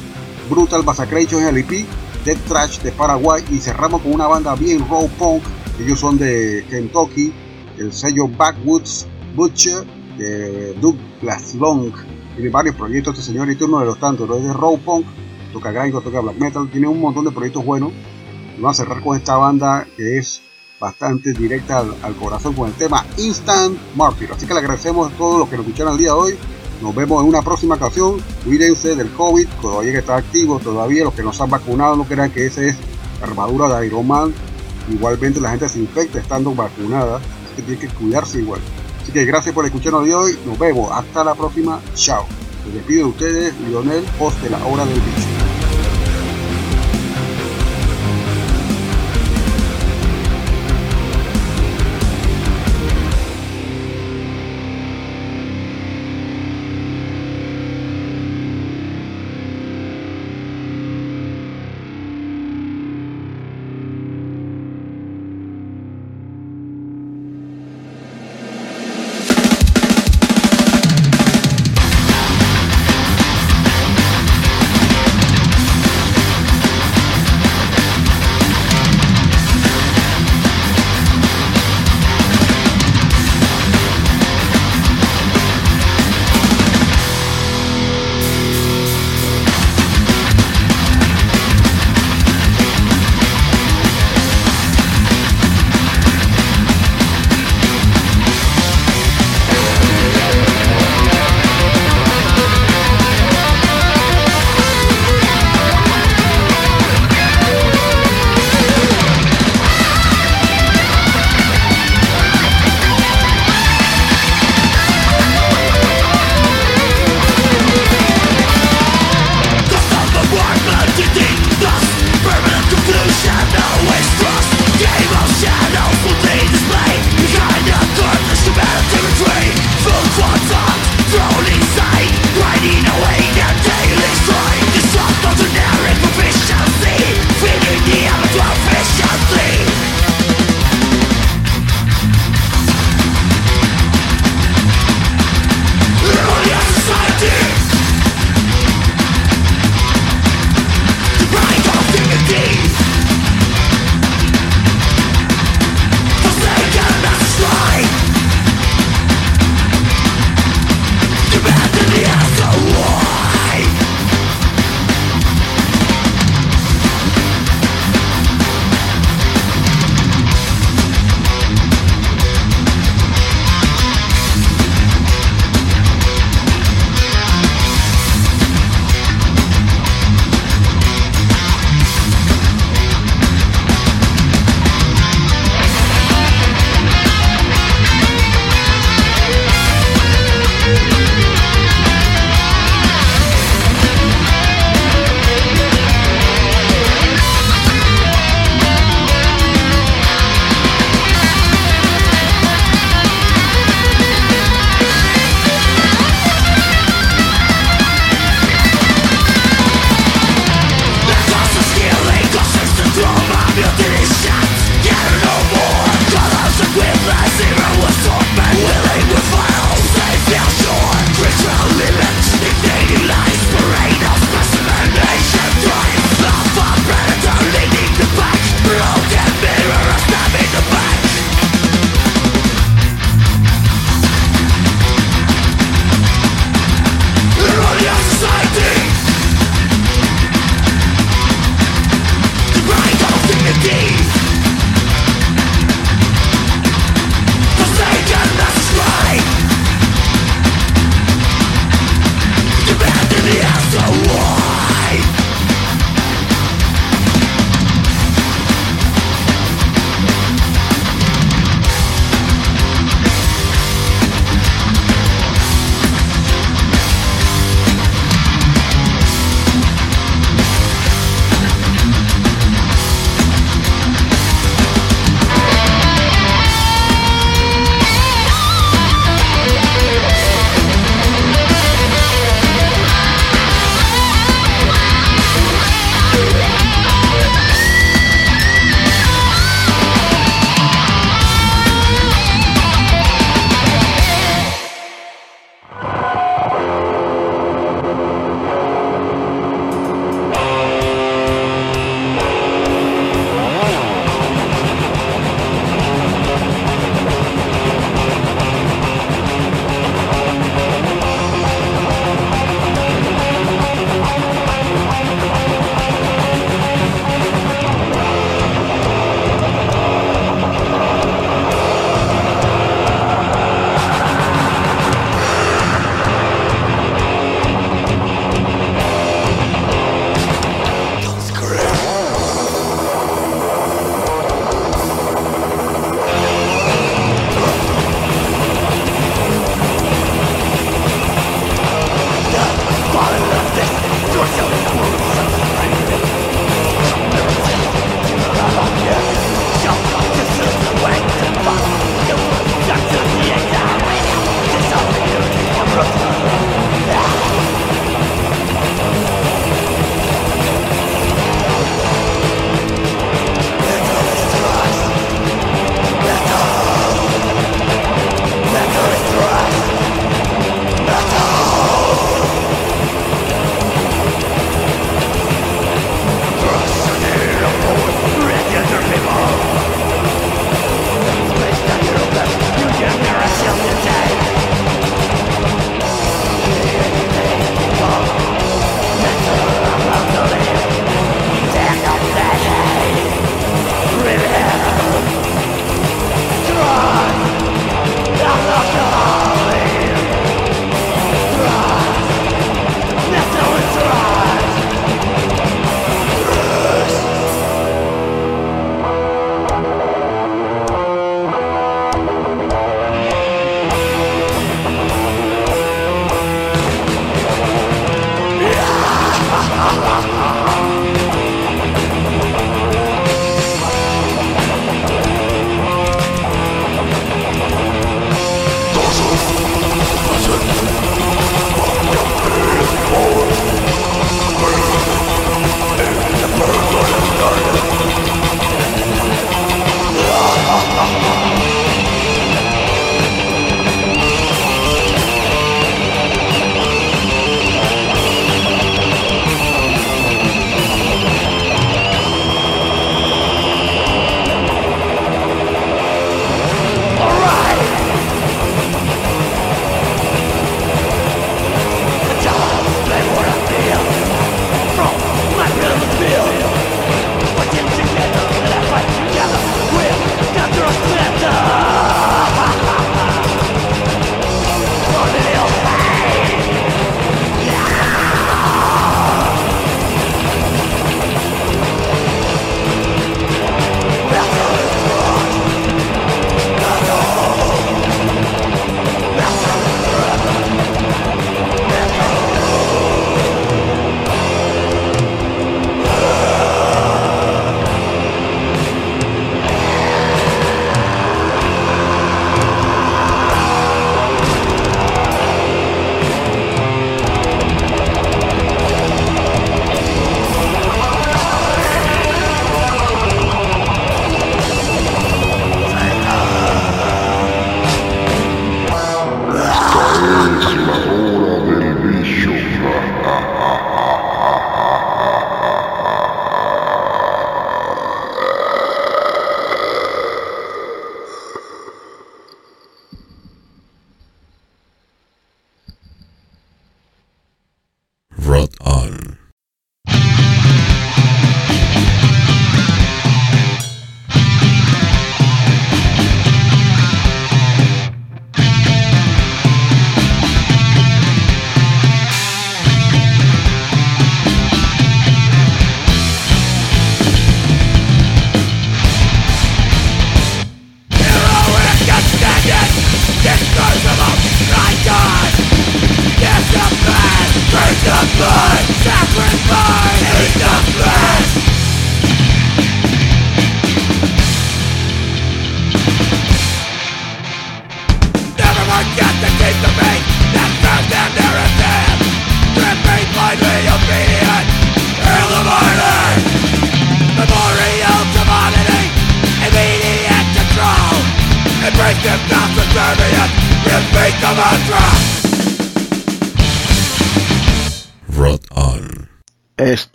Brutal 0.50 0.84
Massacration 0.84 1.44
es 1.44 1.50
el 1.50 1.58
EP, 1.58 1.86
Dead 2.26 2.38
Trash 2.48 2.80
de 2.80 2.92
Paraguay. 2.92 3.44
Y 3.52 3.58
cerramos 3.58 4.02
con 4.02 4.14
una 4.14 4.28
banda 4.28 4.56
bien 4.56 4.88
raw 4.90 5.08
punk, 5.20 5.44
ellos 5.80 6.00
son 6.00 6.18
de 6.18 6.66
Kentucky, 6.70 7.34
el 7.78 7.94
sello 7.94 8.28
Backwoods 8.28 9.06
Butcher 9.36 9.86
de 10.18 10.74
Douglas 10.76 11.54
Long, 11.56 11.92
tiene 12.36 12.50
varios 12.50 12.76
proyectos 12.76 13.18
este 13.18 13.32
señor 13.32 13.48
y 13.48 13.52
este 13.52 13.66
es 13.66 13.70
uno 13.70 13.80
de 13.80 13.86
los 13.86 14.00
tantos, 14.00 14.30
es 14.38 14.44
de 14.44 14.54
raw 14.54 14.78
punk, 14.80 15.06
toca 15.54 15.72
gringo, 15.72 16.02
toca 16.02 16.20
black 16.22 16.38
metal, 16.38 16.70
tiene 16.72 16.88
un 16.88 17.00
montón 17.00 17.26
de 17.26 17.32
proyectos 17.32 17.64
buenos, 17.64 17.92
vamos 18.56 18.80
a 18.80 18.84
cerrar 18.84 19.04
con 19.04 19.16
esta 19.16 19.36
banda 19.38 19.86
que 19.96 20.18
es 20.18 20.42
bastante 20.80 21.34
directa 21.34 21.80
al, 21.80 22.16
corazón 22.16 22.54
con 22.54 22.70
el 22.70 22.74
tema 22.76 23.06
Instant 23.18 23.78
Martyr. 23.96 24.30
Así 24.32 24.46
que 24.46 24.54
le 24.54 24.60
agradecemos 24.60 25.12
a 25.12 25.16
todos 25.16 25.40
los 25.40 25.50
que 25.50 25.58
nos 25.58 25.66
escucharon 25.66 25.94
el 25.94 26.00
día 26.00 26.12
de 26.12 26.18
hoy. 26.18 26.38
Nos 26.82 26.94
vemos 26.94 27.24
en 27.24 27.30
una 27.30 27.42
próxima 27.42 27.76
ocasión. 27.76 28.22
Cuídense 28.46 28.96
del 28.96 29.12
COVID, 29.12 29.48
todavía 29.62 29.92
que 29.92 29.98
está 30.00 30.18
activo, 30.18 30.60
todavía 30.60 31.04
los 31.04 31.14
que 31.14 31.24
nos 31.24 31.40
han 31.42 31.50
vacunado 31.50 31.96
no 31.96 32.04
crean 32.04 32.32
que 32.32 32.46
esa 32.46 32.64
es 32.64 32.76
armadura 33.22 33.80
de 33.80 33.88
Iron 33.88 34.08
Man. 34.08 34.34
Igualmente 34.90 35.42
la 35.42 35.50
gente 35.50 35.68
se 35.68 35.80
infecta 35.80 36.20
estando 36.20 36.54
vacunada, 36.54 37.18
así 37.18 37.56
que 37.56 37.62
tiene 37.64 37.80
que 37.80 37.88
cuidarse 37.90 38.40
igual. 38.40 38.62
Así 39.02 39.12
que 39.12 39.26
gracias 39.26 39.54
por 39.54 39.66
escucharnos 39.66 40.06
de 40.06 40.14
hoy, 40.14 40.38
nos 40.46 40.58
vemos, 40.60 40.92
hasta 40.92 41.24
la 41.24 41.34
próxima, 41.34 41.80
chao. 41.96 42.26
Me 42.66 42.74
despido 42.74 43.06
de 43.06 43.12
ustedes, 43.12 43.60
Lionel, 43.62 44.06
host 44.20 44.40
de 44.42 44.50
la 44.50 44.64
hora 44.66 44.86
del 44.86 45.00
bicho. 45.00 45.37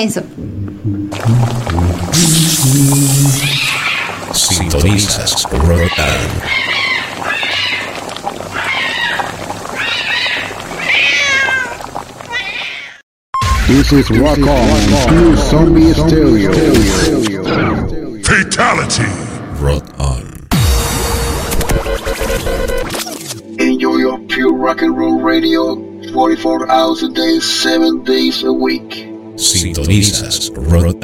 Eso. 0.00 0.22
Sintonizas 4.32 5.44
Rot 5.52 5.98
on. 5.98 6.70
This 13.68 13.92
is 13.92 14.10
Rock 14.10 14.38
On, 14.38 15.08
Pure 15.08 15.36
Zombie 15.36 15.92
Stereo. 15.92 16.52
Fatality. 18.24 19.10
Rot 19.60 19.84
on. 20.00 20.24
Enjoy 23.60 23.96
your 23.98 24.18
pure 24.20 24.54
rock 24.54 24.82
and 24.82 24.96
roll 24.96 25.20
radio 25.20 25.90
44 26.12 26.68
hours 26.70 27.02
a 27.04 27.08
day, 27.08 27.38
7 27.38 28.02
days 28.02 28.42
a 28.42 28.52
week. 28.52 28.99
Sintonizas 29.60 30.50
Rot. 30.56 30.96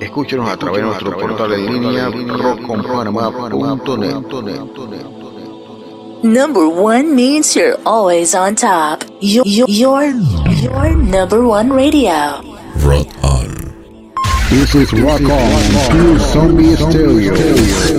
Escúchenos 0.00 0.50
a 0.50 0.56
través 0.56 0.80
de 0.80 0.86
nuestro 0.88 1.16
portal 1.16 1.52
en 1.52 1.66
línea 1.66 2.08
rockconpanamá.net. 2.08 5.04
Number 6.24 6.66
one 6.66 7.14
means 7.14 7.54
you're 7.54 7.78
always 7.86 8.34
on 8.34 8.56
top. 8.56 9.04
Your, 9.20 9.46
your, 9.46 9.68
your, 9.68 10.06
your 10.60 10.96
number 10.96 11.46
one 11.46 11.72
radio. 11.72 12.42
Rot 12.84 13.06
on. 13.22 13.46
This 14.50 14.74
is 14.74 14.92
Rock 14.92 15.20
On, 15.20 15.62
Pure 15.92 16.18
Zombie 16.18 16.74
Stereo. 16.74 17.97